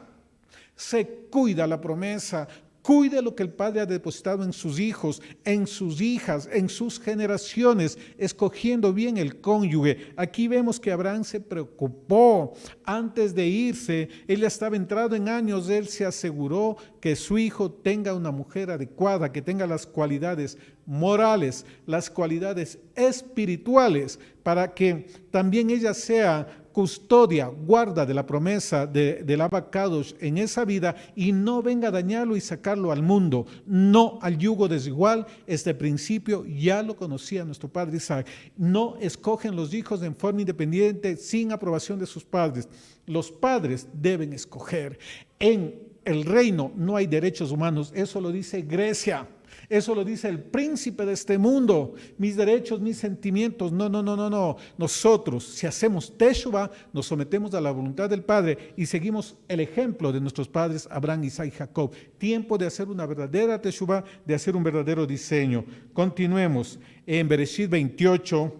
Se 0.75 1.07
cuida 1.29 1.67
la 1.67 1.79
promesa, 1.79 2.47
Cuide 2.83 3.21
lo 3.21 3.33
que 3.33 3.43
el 3.43 3.53
Padre 3.53 3.79
ha 3.79 3.85
depositado 3.85 4.43
en 4.43 4.51
sus 4.51 4.77
hijos, 4.77 5.21
en 5.45 5.67
sus 5.67 6.01
hijas, 6.01 6.49
en 6.51 6.67
sus 6.67 6.99
generaciones, 6.99 7.97
escogiendo 8.17 8.91
bien 8.91 9.15
el 9.15 9.39
cónyuge. 9.39 10.11
Aquí 10.17 10.49
vemos 10.49 10.81
que 10.81 10.91
Abraham 10.91 11.23
se 11.23 11.39
preocupó 11.39 12.53
antes 12.83 13.33
de 13.33 13.47
irse. 13.47 14.09
Él 14.27 14.43
estaba 14.43 14.75
entrado 14.75 15.15
en 15.15 15.29
años, 15.29 15.69
él 15.69 15.87
se 15.87 16.05
aseguró 16.05 16.75
que 16.99 17.15
su 17.15 17.37
hijo 17.37 17.71
tenga 17.71 18.13
una 18.13 18.31
mujer 18.31 18.69
adecuada, 18.69 19.31
que 19.31 19.41
tenga 19.41 19.65
las 19.65 19.87
cualidades 19.87 20.57
morales, 20.85 21.65
las 21.85 22.09
cualidades 22.09 22.79
espirituales, 22.95 24.19
para 24.43 24.73
que 24.73 25.07
también 25.31 25.69
ella 25.69 25.93
sea 25.93 26.62
custodia, 26.73 27.45
guarda 27.47 28.05
de 28.05 28.13
la 28.13 28.25
promesa 28.25 28.85
de, 28.85 29.23
del 29.23 29.39
abacados 29.41 30.15
en 30.19 30.37
esa 30.37 30.65
vida 30.65 30.95
y 31.15 31.31
no 31.31 31.61
venga 31.61 31.87
a 31.87 31.91
dañarlo 31.91 32.35
y 32.35 32.41
sacarlo 32.41 32.91
al 32.91 33.03
mundo, 33.03 33.45
no 33.65 34.19
al 34.21 34.37
yugo 34.37 34.67
desigual. 34.67 35.25
Este 35.47 35.73
principio 35.73 36.45
ya 36.45 36.81
lo 36.83 36.97
conocía 36.97 37.45
nuestro 37.45 37.69
padre 37.69 37.97
Isaac. 37.97 38.27
No 38.57 38.97
escogen 38.99 39.55
los 39.55 39.73
hijos 39.73 40.01
en 40.01 40.15
forma 40.15 40.41
independiente 40.41 41.15
sin 41.15 41.51
aprobación 41.51 41.99
de 41.99 42.07
sus 42.07 42.25
padres. 42.25 42.67
Los 43.05 43.31
padres 43.31 43.87
deben 43.93 44.33
escoger. 44.33 44.97
En 45.39 45.79
el 46.03 46.25
reino 46.25 46.71
no 46.75 46.95
hay 46.95 47.07
derechos 47.07 47.51
humanos, 47.51 47.91
eso 47.95 48.19
lo 48.19 48.31
dice 48.31 48.61
Grecia. 48.63 49.27
Eso 49.73 49.95
lo 49.95 50.05
dice 50.05 50.29
el 50.29 50.37
príncipe 50.39 51.03
de 51.03 51.13
este 51.13 51.35
mundo. 51.39 51.95
Mis 52.19 52.35
derechos, 52.35 52.79
mis 52.79 52.95
sentimientos. 52.95 53.71
No, 53.71 53.89
no, 53.89 54.03
no, 54.03 54.15
no, 54.15 54.29
no. 54.29 54.55
Nosotros, 54.77 55.43
si 55.45 55.65
hacemos 55.65 56.15
Teshuvah, 56.15 56.69
nos 56.93 57.07
sometemos 57.07 57.55
a 57.55 57.59
la 57.59 57.71
voluntad 57.71 58.07
del 58.07 58.23
Padre 58.23 58.75
y 58.77 58.85
seguimos 58.85 59.35
el 59.47 59.61
ejemplo 59.61 60.11
de 60.11 60.21
nuestros 60.21 60.47
padres 60.47 60.87
Abraham, 60.91 61.23
Isaac 61.23 61.47
y 61.47 61.57
Jacob. 61.57 61.91
Tiempo 62.19 62.59
de 62.59 62.67
hacer 62.67 62.87
una 62.87 63.07
verdadera 63.07 63.59
Teshuvah, 63.59 64.03
de 64.23 64.35
hacer 64.35 64.55
un 64.55 64.61
verdadero 64.61 65.07
diseño. 65.07 65.65
Continuemos 65.91 66.77
en 67.07 67.27
Bereshit 67.27 67.67
28, 67.67 68.53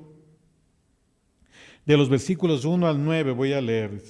de 1.85 1.95
los 1.95 2.09
versículos 2.09 2.65
1 2.65 2.87
al 2.87 3.05
9, 3.05 3.33
voy 3.33 3.53
a 3.53 3.61
leer. 3.61 4.01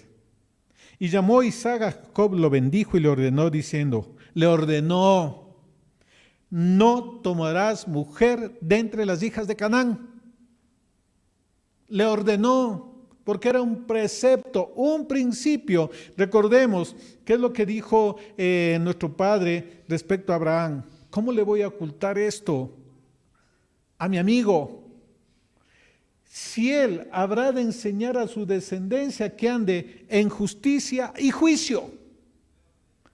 Y 0.99 1.09
llamó 1.09 1.43
Isaac 1.43 1.81
a 1.81 1.91
Jacob, 1.91 2.33
lo 2.33 2.49
bendijo 2.49 2.95
y 2.95 3.01
le 3.01 3.09
ordenó 3.09 3.49
diciendo, 3.49 4.15
le 4.33 4.47
ordenó, 4.47 5.42
no 6.53 7.19
tomarás 7.23 7.87
mujer 7.87 8.59
de 8.61 8.77
entre 8.77 9.07
las 9.07 9.23
hijas 9.23 9.47
de 9.47 9.55
Canaán. 9.55 10.07
Le 11.87 12.05
ordenó, 12.05 13.07
porque 13.23 13.49
era 13.49 13.59
un 13.59 13.85
precepto, 13.85 14.71
un 14.75 15.07
principio. 15.07 15.89
Recordemos 16.15 16.95
qué 17.25 17.33
es 17.33 17.39
lo 17.39 17.51
que 17.51 17.65
dijo 17.65 18.17
eh, 18.37 18.77
nuestro 18.81 19.17
padre 19.17 19.81
respecto 19.87 20.31
a 20.31 20.35
Abraham. 20.35 20.83
¿Cómo 21.09 21.31
le 21.31 21.41
voy 21.41 21.63
a 21.63 21.69
ocultar 21.69 22.19
esto 22.19 22.69
a 23.97 24.07
mi 24.07 24.19
amigo? 24.19 24.83
Si 26.23 26.71
él 26.71 27.07
habrá 27.11 27.51
de 27.51 27.61
enseñar 27.61 28.15
a 28.15 28.27
su 28.27 28.45
descendencia 28.45 29.35
que 29.35 29.49
ande 29.49 30.05
en 30.07 30.29
justicia 30.29 31.13
y 31.17 31.31
juicio. 31.31 32.02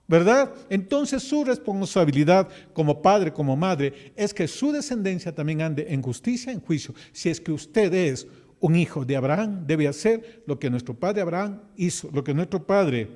¿Verdad? 0.10 0.52
Entonces 0.69 1.22
su 1.22 1.45
responsabilidad 1.45 2.50
como 2.74 3.02
padre, 3.02 3.32
como 3.32 3.56
madre, 3.56 4.12
es 4.15 4.34
que 4.34 4.48
su 4.48 4.72
descendencia 4.72 5.34
también 5.34 5.62
ande 5.62 5.86
en 5.88 6.02
justicia, 6.02 6.52
en 6.52 6.60
juicio. 6.60 6.95
Si 7.13 7.30
es 7.30 7.39
que 7.39 7.52
usted 7.52 7.93
es 7.93 8.28
un 8.60 8.76
hijo 8.76 9.06
de 9.06 9.15
Abraham, 9.15 9.65
debe 9.67 9.88
hacer 9.88 10.43
lo 10.48 10.58
que 10.58 10.69
nuestro 10.69 10.95
padre 10.95 11.22
Abraham 11.22 11.62
hizo, 11.78 12.10
lo 12.12 12.24
que 12.24 12.34
nuestro 12.34 12.65
padre 12.65 13.08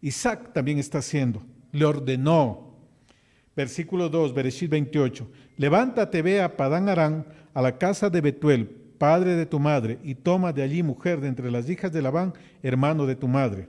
Isaac 0.00 0.52
también 0.54 0.78
está 0.78 0.98
haciendo. 0.98 1.42
Le 1.72 1.84
ordenó. 1.84 2.74
Versículo 3.54 4.08
2, 4.08 4.34
Bereshit 4.34 4.70
28. 4.70 5.28
Levántate, 5.58 6.22
ve 6.22 6.40
a 6.40 6.56
Padán 6.56 6.88
Arán, 6.88 7.26
a 7.52 7.60
la 7.60 7.76
casa 7.78 8.08
de 8.08 8.22
Betuel, 8.22 8.66
padre 8.98 9.36
de 9.36 9.46
tu 9.46 9.60
madre, 9.60 9.98
y 10.02 10.14
toma 10.14 10.52
de 10.52 10.62
allí 10.62 10.82
mujer 10.82 11.20
de 11.20 11.28
entre 11.28 11.50
las 11.50 11.68
hijas 11.68 11.92
de 11.92 12.02
Labán, 12.02 12.32
hermano 12.62 13.06
de 13.06 13.14
tu 13.14 13.28
madre. 13.28 13.68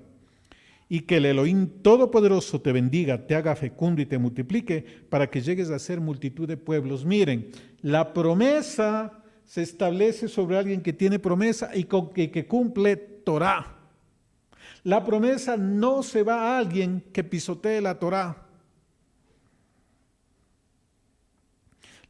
Y 0.87 1.01
que 1.01 1.17
el 1.17 1.25
Elohim 1.25 1.81
Todopoderoso 1.81 2.61
te 2.61 2.71
bendiga, 2.71 3.25
te 3.25 3.35
haga 3.35 3.55
fecundo 3.55 4.01
y 4.01 4.05
te 4.05 4.17
multiplique, 4.17 4.85
para 5.09 5.29
que 5.29 5.41
llegues 5.41 5.69
a 5.71 5.79
ser 5.79 5.99
multitud 5.99 6.47
de 6.47 6.57
pueblos. 6.57 7.05
Miren, 7.05 7.49
la 7.81 8.13
promesa 8.13 9.23
se 9.45 9.61
establece 9.61 10.27
sobre 10.27 10.57
alguien 10.57 10.81
que 10.81 10.93
tiene 10.93 11.19
promesa 11.19 11.71
y 11.75 11.85
que, 11.85 12.47
cumple 12.47 12.95
Torah. 12.97 13.77
La 14.83 15.03
promesa 15.03 15.57
no 15.57 16.03
se 16.03 16.23
va 16.23 16.41
a 16.41 16.59
alguien 16.59 17.03
que 17.13 17.23
pisotee 17.23 17.81
la 17.81 17.97
Torah. 17.97 18.43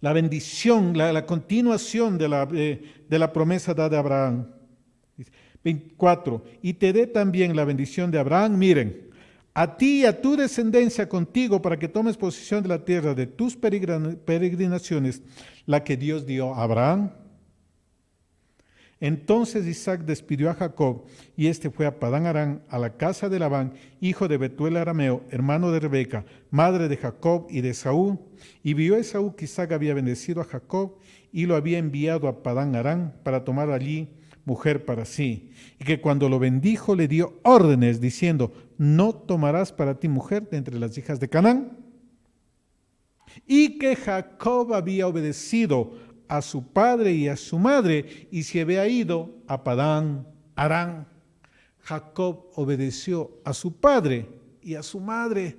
La 0.02 0.14
bendición, 0.14 0.98
la, 0.98 1.26
continuación 1.26 2.18
de 2.18 2.30
la, 2.30 2.46
de 2.46 3.20
la 3.20 3.32
promesa 3.32 3.74
dada 3.74 3.98
a 3.98 4.00
Abraham. 4.02 4.48
24. 5.66 6.44
Y 6.62 6.74
te 6.76 6.94
dé 6.94 7.08
también 7.08 7.56
la 7.56 7.66
bendición 7.66 8.12
de 8.12 8.20
Abraham. 8.20 8.58
Miren, 8.58 9.10
a 9.54 9.76
ti 9.76 10.02
y 10.02 10.06
a 10.06 10.22
tu 10.22 10.38
descendencia 10.38 11.10
contigo 11.10 11.62
para 11.62 11.78
que 11.78 11.88
tomes 11.88 12.16
posesión 12.16 12.64
de 12.64 12.70
la 12.70 12.86
tierra 12.86 13.14
de 13.14 13.26
tus 13.26 13.58
peregrinaciones, 13.58 15.22
la 15.66 15.84
que 15.84 15.98
Dios 15.98 16.26
dio 16.26 16.54
a 16.54 16.64
Abraham, 16.64 17.10
entonces 19.02 19.68
Isaac 19.68 20.02
despidió 20.06 20.50
a 20.50 20.54
Jacob 20.54 21.04
y 21.36 21.48
éste 21.48 21.70
fue 21.70 21.86
a 21.86 22.00
Padán 22.00 22.26
Arán, 22.26 22.64
a 22.70 22.80
la 22.80 22.96
casa 22.96 23.28
de 23.28 23.40
Labán, 23.40 23.74
hijo 24.00 24.28
de 24.28 24.38
Betuel 24.38 24.78
Arameo, 24.78 25.24
hermano 25.30 25.72
de 25.72 25.82
Rebeca, 25.82 26.26
madre 26.50 26.88
de 26.88 26.96
Jacob 26.96 27.48
y 27.50 27.62
de 27.62 27.74
Saúl. 27.74 28.20
Y 28.64 28.74
vio 28.74 28.96
Esaú 28.96 29.36
que 29.36 29.46
Isaac 29.46 29.74
había 29.74 29.94
bendecido 29.94 30.42
a 30.42 30.46
Jacob 30.46 30.96
y 31.34 31.46
lo 31.46 31.56
había 31.56 31.78
enviado 31.78 32.28
a 32.28 32.42
Padán 32.42 32.76
Arán 32.76 33.14
para 33.24 33.44
tomar 33.44 33.70
allí 33.70 34.10
mujer 34.46 34.86
para 34.86 35.06
sí. 35.06 35.52
Y 35.80 35.84
que 35.84 36.00
cuando 36.00 36.30
lo 36.30 36.40
bendijo 36.40 36.96
le 36.96 37.08
dio 37.08 37.40
órdenes 37.44 38.00
diciendo, 38.00 38.54
no 38.78 39.14
tomarás 39.14 39.74
para 39.74 40.00
ti 40.00 40.08
mujer 40.08 40.50
de 40.50 40.58
entre 40.58 40.80
las 40.80 40.98
hijas 40.98 41.20
de 41.20 41.30
Canaán. 41.30 41.78
Y 43.46 43.78
que 43.80 43.96
Jacob 43.96 44.74
había 44.74 45.08
obedecido 45.08 45.94
a 46.28 46.42
su 46.42 46.64
padre 46.72 47.12
y 47.12 47.28
a 47.28 47.36
su 47.36 47.60
madre 47.60 48.28
y 48.32 48.44
se 48.44 48.62
había 48.62 48.88
ido 48.88 49.36
a 49.48 49.64
Padán 49.64 50.28
Arán. 50.56 51.08
Jacob 51.80 52.48
obedeció 52.56 53.40
a 53.44 53.54
su 53.54 53.76
padre 53.76 54.28
y 54.62 54.76
a 54.76 54.84
su 54.84 55.00
madre. 55.00 55.58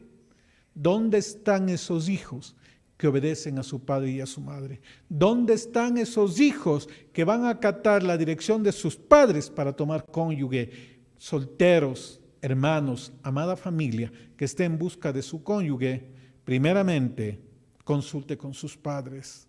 ¿Dónde 0.75 1.19
están 1.19 1.69
esos 1.69 2.09
hijos 2.09 2.57
que 2.97 3.09
obedecen 3.09 3.59
a 3.59 3.63
su 3.63 3.85
padre 3.85 4.11
y 4.11 4.21
a 4.21 4.27
su 4.27 4.41
madre? 4.41 4.81
¿Dónde 5.09 5.55
están 5.55 5.99
esos 5.99 6.41
hijos 6.41 6.89
que 7.13 7.25
van 7.25 7.45
a 7.45 7.51
acatar 7.51 8.03
la 8.03 8.17
dirección 8.17 8.63
de 8.63 8.73
sus 8.73 8.97
padres 8.97 9.51
para 9.51 9.75
tomar 9.75 10.07
cónyuge? 10.07 11.01
Solteros, 11.17 12.21
hermanos, 12.41 13.13
amada 13.23 13.57
familia, 13.57 14.13
que 14.37 14.45
esté 14.45 14.65
en 14.65 14.79
busca 14.79 15.13
de 15.13 15.23
su 15.23 15.43
cónyuge, 15.43 16.09
primeramente 16.45 17.41
consulte 17.85 18.37
con 18.37 18.55
sus 18.55 18.77
padres 18.77 19.47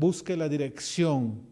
busque 0.00 0.34
la 0.34 0.48
dirección, 0.48 1.42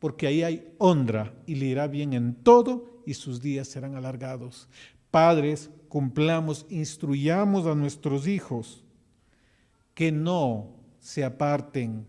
porque 0.00 0.26
ahí 0.26 0.42
hay 0.42 0.74
honra 0.78 1.32
y 1.46 1.54
le 1.54 1.66
irá 1.66 1.86
bien 1.86 2.12
en 2.12 2.34
todo 2.34 3.00
y 3.06 3.14
sus 3.14 3.40
días 3.40 3.68
serán 3.68 3.94
alargados. 3.94 4.68
Padres, 5.12 5.70
cumplamos, 5.88 6.66
instruyamos 6.68 7.64
a 7.66 7.76
nuestros 7.76 8.26
hijos 8.26 8.82
que 9.94 10.10
no 10.10 10.74
se 11.02 11.24
aparten, 11.24 12.06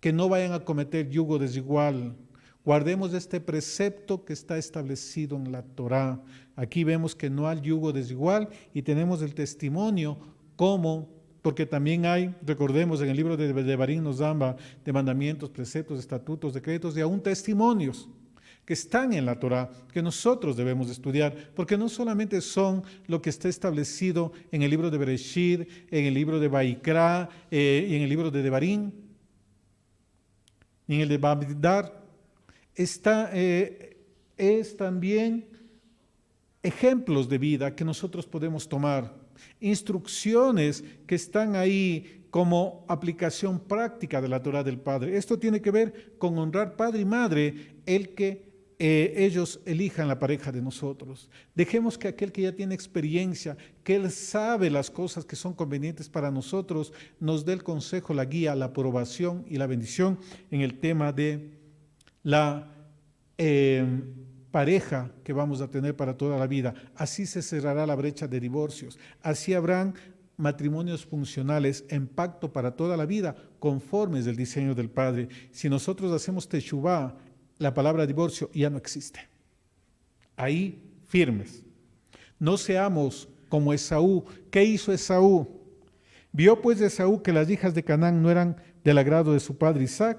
que 0.00 0.12
no 0.12 0.28
vayan 0.28 0.52
a 0.52 0.64
cometer 0.64 1.08
yugo 1.08 1.38
desigual. 1.38 2.16
Guardemos 2.64 3.12
este 3.12 3.40
precepto 3.40 4.24
que 4.24 4.32
está 4.32 4.56
establecido 4.56 5.36
en 5.36 5.52
la 5.52 5.62
Torá. 5.62 6.20
Aquí 6.56 6.82
vemos 6.82 7.14
que 7.14 7.28
no 7.28 7.46
hay 7.46 7.60
yugo 7.60 7.92
desigual 7.92 8.48
y 8.72 8.82
tenemos 8.82 9.20
el 9.20 9.34
testimonio 9.34 10.18
como 10.56 11.08
porque 11.42 11.66
también 11.66 12.06
hay, 12.06 12.34
recordemos, 12.42 13.02
en 13.02 13.08
el 13.08 13.16
libro 13.16 13.36
de 13.36 13.52
Devarim 13.52 14.02
nos 14.02 14.18
damba 14.18 14.56
de 14.84 14.92
mandamientos, 14.92 15.50
preceptos, 15.50 15.98
estatutos, 15.98 16.54
decretos 16.54 16.96
y 16.96 17.00
aún 17.00 17.20
testimonios 17.20 18.08
que 18.72 18.74
están 18.74 19.12
en 19.12 19.26
la 19.26 19.38
Torah, 19.38 19.68
que 19.92 20.00
nosotros 20.00 20.56
debemos 20.56 20.88
estudiar, 20.88 21.36
porque 21.54 21.76
no 21.76 21.90
solamente 21.90 22.40
son 22.40 22.82
lo 23.06 23.20
que 23.20 23.28
está 23.28 23.50
establecido 23.50 24.32
en 24.50 24.62
el 24.62 24.70
libro 24.70 24.90
de 24.90 24.96
Bereshit, 24.96 25.68
en 25.90 26.06
el 26.06 26.14
libro 26.14 26.40
de 26.40 26.48
Baikra 26.48 27.28
eh, 27.50 27.86
y 27.86 27.96
en 27.96 28.00
el 28.00 28.08
libro 28.08 28.30
de 28.30 28.42
Devarim, 28.42 28.90
y 30.88 30.94
en 30.94 31.00
el 31.02 31.08
de 31.10 31.18
Babdar, 31.18 32.02
está, 32.74 33.28
eh, 33.34 33.98
es 34.38 34.74
también 34.74 35.46
ejemplos 36.62 37.28
de 37.28 37.36
vida 37.36 37.76
que 37.76 37.84
nosotros 37.84 38.26
podemos 38.26 38.66
tomar 38.66 39.14
instrucciones 39.60 40.82
que 41.06 41.16
están 41.16 41.56
ahí 41.56 42.24
como 42.30 42.86
aplicación 42.88 43.60
práctica 43.60 44.22
de 44.22 44.28
la 44.28 44.42
Torah 44.42 44.64
del 44.64 44.80
Padre. 44.80 45.18
Esto 45.18 45.38
tiene 45.38 45.60
que 45.60 45.70
ver 45.70 46.14
con 46.16 46.38
honrar 46.38 46.74
padre 46.74 47.00
y 47.00 47.04
madre, 47.04 47.74
el 47.84 48.14
que 48.14 48.51
eh, 48.84 49.14
ellos 49.16 49.60
elijan 49.64 50.08
la 50.08 50.18
pareja 50.18 50.50
de 50.50 50.60
nosotros. 50.60 51.30
Dejemos 51.54 51.96
que 51.96 52.08
aquel 52.08 52.32
que 52.32 52.42
ya 52.42 52.50
tiene 52.50 52.74
experiencia, 52.74 53.56
que 53.84 53.94
él 53.94 54.10
sabe 54.10 54.70
las 54.70 54.90
cosas 54.90 55.24
que 55.24 55.36
son 55.36 55.54
convenientes 55.54 56.08
para 56.08 56.32
nosotros, 56.32 56.92
nos 57.20 57.44
dé 57.44 57.52
el 57.52 57.62
consejo, 57.62 58.12
la 58.12 58.24
guía, 58.24 58.56
la 58.56 58.64
aprobación 58.66 59.44
y 59.46 59.56
la 59.56 59.68
bendición 59.68 60.18
en 60.50 60.62
el 60.62 60.80
tema 60.80 61.12
de 61.12 61.60
la... 62.24 62.74
Eh, 63.38 63.86
pareja 64.50 65.10
que 65.24 65.32
vamos 65.32 65.62
a 65.62 65.70
tener 65.70 65.96
para 65.96 66.18
toda 66.18 66.36
la 66.36 66.46
vida. 66.46 66.74
Así 66.94 67.24
se 67.24 67.40
cerrará 67.40 67.86
la 67.86 67.94
brecha 67.94 68.28
de 68.28 68.38
divorcios. 68.38 68.98
Así 69.22 69.54
habrán 69.54 69.94
matrimonios 70.36 71.06
funcionales 71.06 71.84
en 71.88 72.06
pacto 72.06 72.52
para 72.52 72.76
toda 72.76 72.98
la 72.98 73.06
vida, 73.06 73.34
conformes 73.58 74.26
del 74.26 74.36
diseño 74.36 74.74
del 74.74 74.90
Padre. 74.90 75.28
Si 75.52 75.70
nosotros 75.70 76.12
hacemos 76.12 76.48
teshuvah, 76.48 77.16
la 77.62 77.74
palabra 77.74 78.06
divorcio 78.06 78.50
ya 78.52 78.68
no 78.68 78.76
existe. 78.76 79.20
Ahí 80.36 80.82
firmes. 81.06 81.62
No 82.38 82.56
seamos 82.56 83.28
como 83.48 83.72
Esaú. 83.72 84.24
¿Qué 84.50 84.64
hizo 84.64 84.92
Esaú? 84.92 85.60
Vio 86.32 86.60
pues 86.60 86.80
Esaú 86.80 87.22
que 87.22 87.32
las 87.32 87.48
hijas 87.50 87.74
de 87.74 87.84
Canaán 87.84 88.22
no 88.22 88.30
eran 88.30 88.56
del 88.82 88.98
agrado 88.98 89.32
de 89.32 89.40
su 89.40 89.56
padre 89.56 89.84
Isaac 89.84 90.18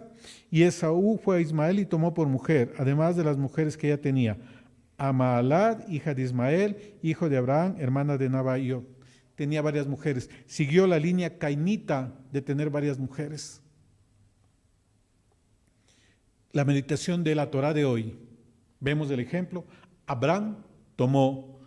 y 0.50 0.64
Esaú 0.64 1.18
fue 1.18 1.38
a 1.38 1.42
Ismael 1.42 1.80
y 1.80 1.86
tomó 1.86 2.14
por 2.14 2.28
mujer, 2.28 2.74
además 2.78 3.16
de 3.16 3.24
las 3.24 3.38
mujeres 3.38 3.76
que 3.76 3.88
ella 3.88 4.00
tenía, 4.00 4.38
a 4.98 5.12
Maalad, 5.12 5.88
hija 5.90 6.14
de 6.14 6.22
Ismael, 6.22 6.78
hijo 7.02 7.28
de 7.28 7.38
Abraham, 7.38 7.76
hermana 7.80 8.18
de 8.18 8.30
Nabaiot. 8.30 8.86
Tenía 9.36 9.64
varias 9.64 9.88
mujeres. 9.88 10.30
Siguió 10.46 10.86
la 10.86 11.00
línea 11.00 11.40
cainita 11.40 12.14
de 12.32 12.44
tener 12.44 12.70
varias 12.70 13.00
mujeres. 13.00 13.62
La 16.54 16.63
meditación 16.63 17.24
de 17.26 17.36
la 17.36 17.52
Torah 17.52 17.74
de 17.74 17.84
hoy. 17.84 18.18
Vemos 18.80 19.12
el 19.12 19.20
ejemplo. 19.20 19.66
Abraham 20.06 20.63
tomó 20.96 21.60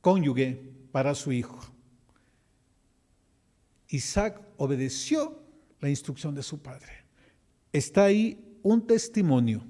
cónyuge 0.00 0.72
para 0.90 1.14
su 1.14 1.32
hijo. 1.32 1.60
Isaac 3.88 4.40
obedeció 4.56 5.42
la 5.80 5.90
instrucción 5.90 6.34
de 6.34 6.42
su 6.42 6.62
padre 6.62 7.02
está 7.72 8.04
ahí 8.04 8.58
un 8.62 8.86
testimonio. 8.86 9.64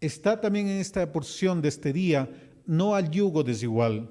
Está 0.00 0.40
también 0.40 0.68
en 0.68 0.78
esta 0.78 1.10
porción 1.10 1.60
de 1.60 1.68
este 1.68 1.92
día, 1.92 2.30
no 2.66 2.94
al 2.94 3.10
yugo 3.10 3.42
desigual. 3.42 4.10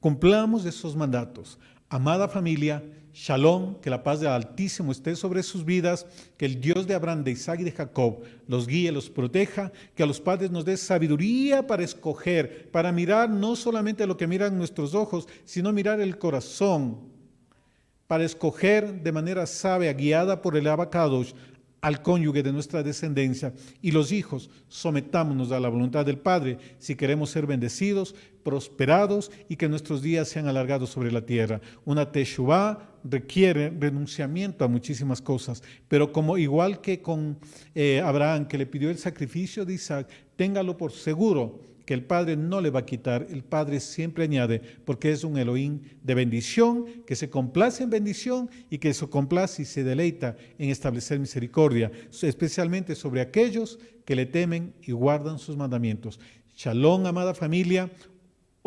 Cumplamos 0.00 0.66
esos 0.66 0.96
mandatos. 0.96 1.58
Amada 1.88 2.28
familia, 2.28 2.82
Shalom, 3.12 3.80
que 3.80 3.90
la 3.90 4.02
paz 4.02 4.20
del 4.20 4.30
Altísimo 4.30 4.92
esté 4.92 5.16
sobre 5.16 5.42
sus 5.42 5.64
vidas, 5.64 6.06
que 6.36 6.46
el 6.46 6.60
Dios 6.60 6.86
de 6.86 6.94
Abraham, 6.94 7.24
de 7.24 7.32
Isaac 7.32 7.60
y 7.60 7.64
de 7.64 7.72
Jacob 7.72 8.22
los 8.46 8.66
guíe, 8.66 8.92
los 8.92 9.10
proteja, 9.10 9.72
que 9.94 10.02
a 10.02 10.06
los 10.06 10.20
padres 10.20 10.50
nos 10.50 10.64
dé 10.64 10.76
sabiduría 10.76 11.66
para 11.66 11.82
escoger, 11.82 12.70
para 12.70 12.92
mirar 12.92 13.28
no 13.28 13.56
solamente 13.56 14.06
lo 14.06 14.16
que 14.16 14.26
miran 14.26 14.56
nuestros 14.56 14.94
ojos, 14.94 15.26
sino 15.44 15.72
mirar 15.72 16.00
el 16.00 16.18
corazón, 16.18 17.10
para 18.06 18.24
escoger 18.24 19.02
de 19.02 19.12
manera 19.12 19.46
sabia, 19.46 19.92
guiada 19.92 20.42
por 20.42 20.56
el 20.56 20.66
abacados, 20.66 21.34
al 21.80 22.02
cónyuge 22.02 22.42
de 22.42 22.52
nuestra 22.52 22.82
descendencia 22.82 23.52
y 23.80 23.92
los 23.92 24.12
hijos, 24.12 24.50
sometámonos 24.68 25.52
a 25.52 25.60
la 25.60 25.68
voluntad 25.68 26.04
del 26.04 26.18
Padre 26.18 26.58
si 26.78 26.94
queremos 26.94 27.30
ser 27.30 27.46
bendecidos, 27.46 28.14
prosperados 28.42 29.30
y 29.48 29.56
que 29.56 29.68
nuestros 29.68 30.02
días 30.02 30.28
sean 30.28 30.48
alargados 30.48 30.90
sobre 30.90 31.12
la 31.12 31.24
tierra. 31.24 31.60
Una 31.84 32.10
teshuvah 32.10 32.90
requiere 33.04 33.70
renunciamiento 33.70 34.64
a 34.64 34.68
muchísimas 34.68 35.22
cosas, 35.22 35.62
pero 35.88 36.12
como 36.12 36.36
igual 36.38 36.80
que 36.80 37.00
con 37.00 37.38
eh, 37.74 38.02
Abraham 38.04 38.46
que 38.46 38.58
le 38.58 38.66
pidió 38.66 38.90
el 38.90 38.98
sacrificio 38.98 39.64
de 39.64 39.74
Isaac, 39.74 40.08
téngalo 40.36 40.76
por 40.76 40.92
seguro 40.92 41.69
que 41.84 41.94
el 41.94 42.04
Padre 42.04 42.36
no 42.36 42.60
le 42.60 42.70
va 42.70 42.80
a 42.80 42.86
quitar, 42.86 43.26
el 43.30 43.42
Padre 43.42 43.80
siempre 43.80 44.24
añade, 44.24 44.60
porque 44.84 45.10
es 45.10 45.24
un 45.24 45.36
Elohim 45.36 45.80
de 46.02 46.14
bendición, 46.14 46.84
que 47.06 47.16
se 47.16 47.30
complace 47.30 47.84
en 47.84 47.90
bendición 47.90 48.50
y 48.70 48.78
que 48.78 48.94
se 48.94 49.08
complace 49.08 49.62
y 49.62 49.64
se 49.64 49.84
deleita 49.84 50.36
en 50.58 50.70
establecer 50.70 51.18
misericordia, 51.18 51.90
especialmente 52.22 52.94
sobre 52.94 53.20
aquellos 53.20 53.78
que 54.04 54.16
le 54.16 54.26
temen 54.26 54.74
y 54.82 54.92
guardan 54.92 55.38
sus 55.38 55.56
mandamientos. 55.56 56.20
Shalom, 56.56 57.06
amada 57.06 57.34
familia. 57.34 57.90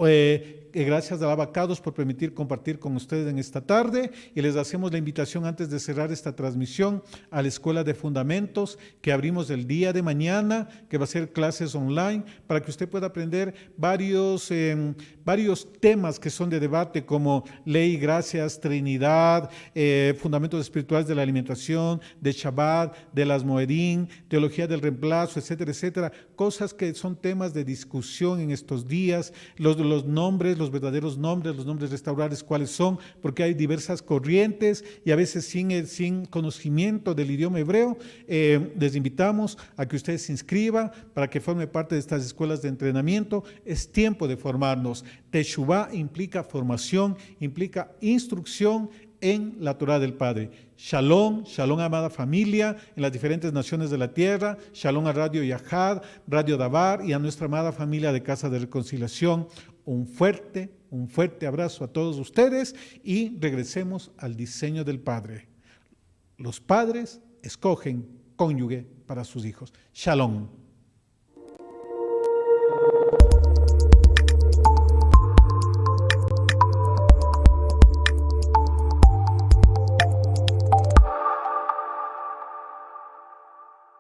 Eh, 0.06 0.62
gracias 0.81 1.21
a 1.21 1.31
Abacados 1.31 1.79
por 1.79 1.93
permitir 1.93 2.33
compartir 2.33 2.79
con 2.79 2.95
ustedes 2.95 3.29
en 3.29 3.38
esta 3.38 3.62
tarde 3.62 4.12
y 4.33 4.41
les 4.41 4.55
hacemos 4.55 4.91
la 4.91 4.97
invitación 4.97 5.45
antes 5.45 5.69
de 5.69 5.79
cerrar 5.79 6.12
esta 6.12 6.36
transmisión 6.36 7.03
a 7.29 7.41
la 7.41 7.47
Escuela 7.47 7.83
de 7.83 7.93
Fundamentos 7.93 8.79
que 9.01 9.12
abrimos 9.12 9.49
el 9.51 9.67
día 9.67 9.93
de 9.93 10.01
mañana, 10.01 10.67
que 10.89 10.97
va 10.97 11.03
a 11.03 11.07
ser 11.07 11.31
clases 11.31 11.75
online, 11.75 12.23
para 12.47 12.62
que 12.62 12.71
usted 12.71 12.89
pueda 12.89 13.07
aprender 13.07 13.53
varios, 13.77 14.49
em, 14.49 14.95
varios 15.23 15.71
temas 15.79 16.19
que 16.19 16.29
son 16.29 16.49
de 16.49 16.59
debate 16.59 17.05
como 17.05 17.43
ley, 17.65 17.97
gracias, 17.97 18.59
Trinidad, 18.59 19.49
eh, 19.75 20.15
fundamentos 20.19 20.59
espirituales 20.62 21.07
de 21.07 21.15
la 21.15 21.21
alimentación, 21.21 22.01
de 22.19 22.31
Shabbat, 22.31 22.95
de 23.13 23.25
las 23.25 23.43
Moedín, 23.43 24.09
teología 24.27 24.67
del 24.67 24.81
reemplazo, 24.81 25.39
etcétera, 25.39 25.71
etcétera, 25.71 26.12
cosas 26.36 26.73
que 26.73 26.93
son 26.95 27.15
temas 27.15 27.53
de 27.53 27.63
discusión 27.63 28.39
en 28.39 28.51
estos 28.51 28.88
días, 28.88 29.33
los, 29.57 29.77
los 29.77 30.05
nombres, 30.05 30.57
los 30.63 30.71
verdaderos 30.71 31.17
nombres, 31.17 31.56
los 31.56 31.65
nombres 31.65 31.91
restaurables, 31.91 32.43
cuáles 32.43 32.71
son, 32.71 32.97
porque 33.21 33.43
hay 33.43 33.54
diversas 33.54 34.02
corrientes 34.02 34.84
y 35.06 35.12
a 35.12 35.15
veces 35.15 35.45
sin, 35.45 35.86
sin 35.86 36.26
conocimiento 36.26 37.13
del 37.13 37.32
idioma 37.32 37.60
hebreo. 37.60 37.97
Eh, 38.28 38.73
les 38.80 38.95
invitamos 38.95 39.58
a 39.78 39.86
que 39.86 39.95
ustedes 39.95 40.23
se 40.23 40.32
inscriban 40.32 40.91
para 41.13 41.30
que 41.30 41.41
forme 41.41 41.67
parte 41.67 41.95
de 41.95 41.99
estas 41.99 42.26
escuelas 42.26 42.62
de 42.62 42.69
entrenamiento. 42.69 43.43
Es 43.65 43.91
tiempo 43.91 44.28
de 44.28 44.38
formarnos. 44.38 45.04
Teshuvah 45.30 45.89
implica 45.93 46.43
formación, 46.43 47.17
implica 47.39 47.91
instrucción 48.02 48.89
en 49.23 49.56
la 49.62 49.78
Torah 49.78 49.99
del 49.99 50.13
Padre. 50.13 50.52
Shalom, 50.78 51.45
shalom 51.45 51.80
amada 51.80 52.10
familia 52.10 52.76
en 52.93 53.02
las 53.02 53.13
diferentes 53.13 53.54
naciones 53.54 53.89
de 53.89 53.97
la 53.97 54.13
tierra, 54.13 54.58
shalom 54.73 55.08
a 55.08 55.13
Radio 55.13 55.41
Yahad, 55.43 56.02
Radio 56.28 56.58
Dabar 56.58 57.06
y 57.06 57.13
a 57.13 57.19
nuestra 57.19 57.45
amada 57.45 57.71
familia 57.71 58.12
de 58.12 58.21
Casa 58.21 58.49
de 58.49 58.60
Reconciliación. 58.60 59.47
Un 59.86 60.08
fuerte, 60.08 60.74
un 60.89 61.08
fuerte 61.08 61.46
abrazo 61.46 61.84
a 61.84 61.88
todos 61.88 62.17
ustedes 62.17 62.76
y 63.04 63.38
regresemos 63.39 64.12
al 64.17 64.36
diseño 64.36 64.84
del 64.84 65.00
Padre. 65.00 65.48
Los 66.38 66.60
padres 66.60 67.22
escogen 67.41 68.08
cónyuge 68.36 68.86
para 69.06 69.24
sus 69.24 69.46
hijos. 69.46 69.74
Shalom. 69.93 70.62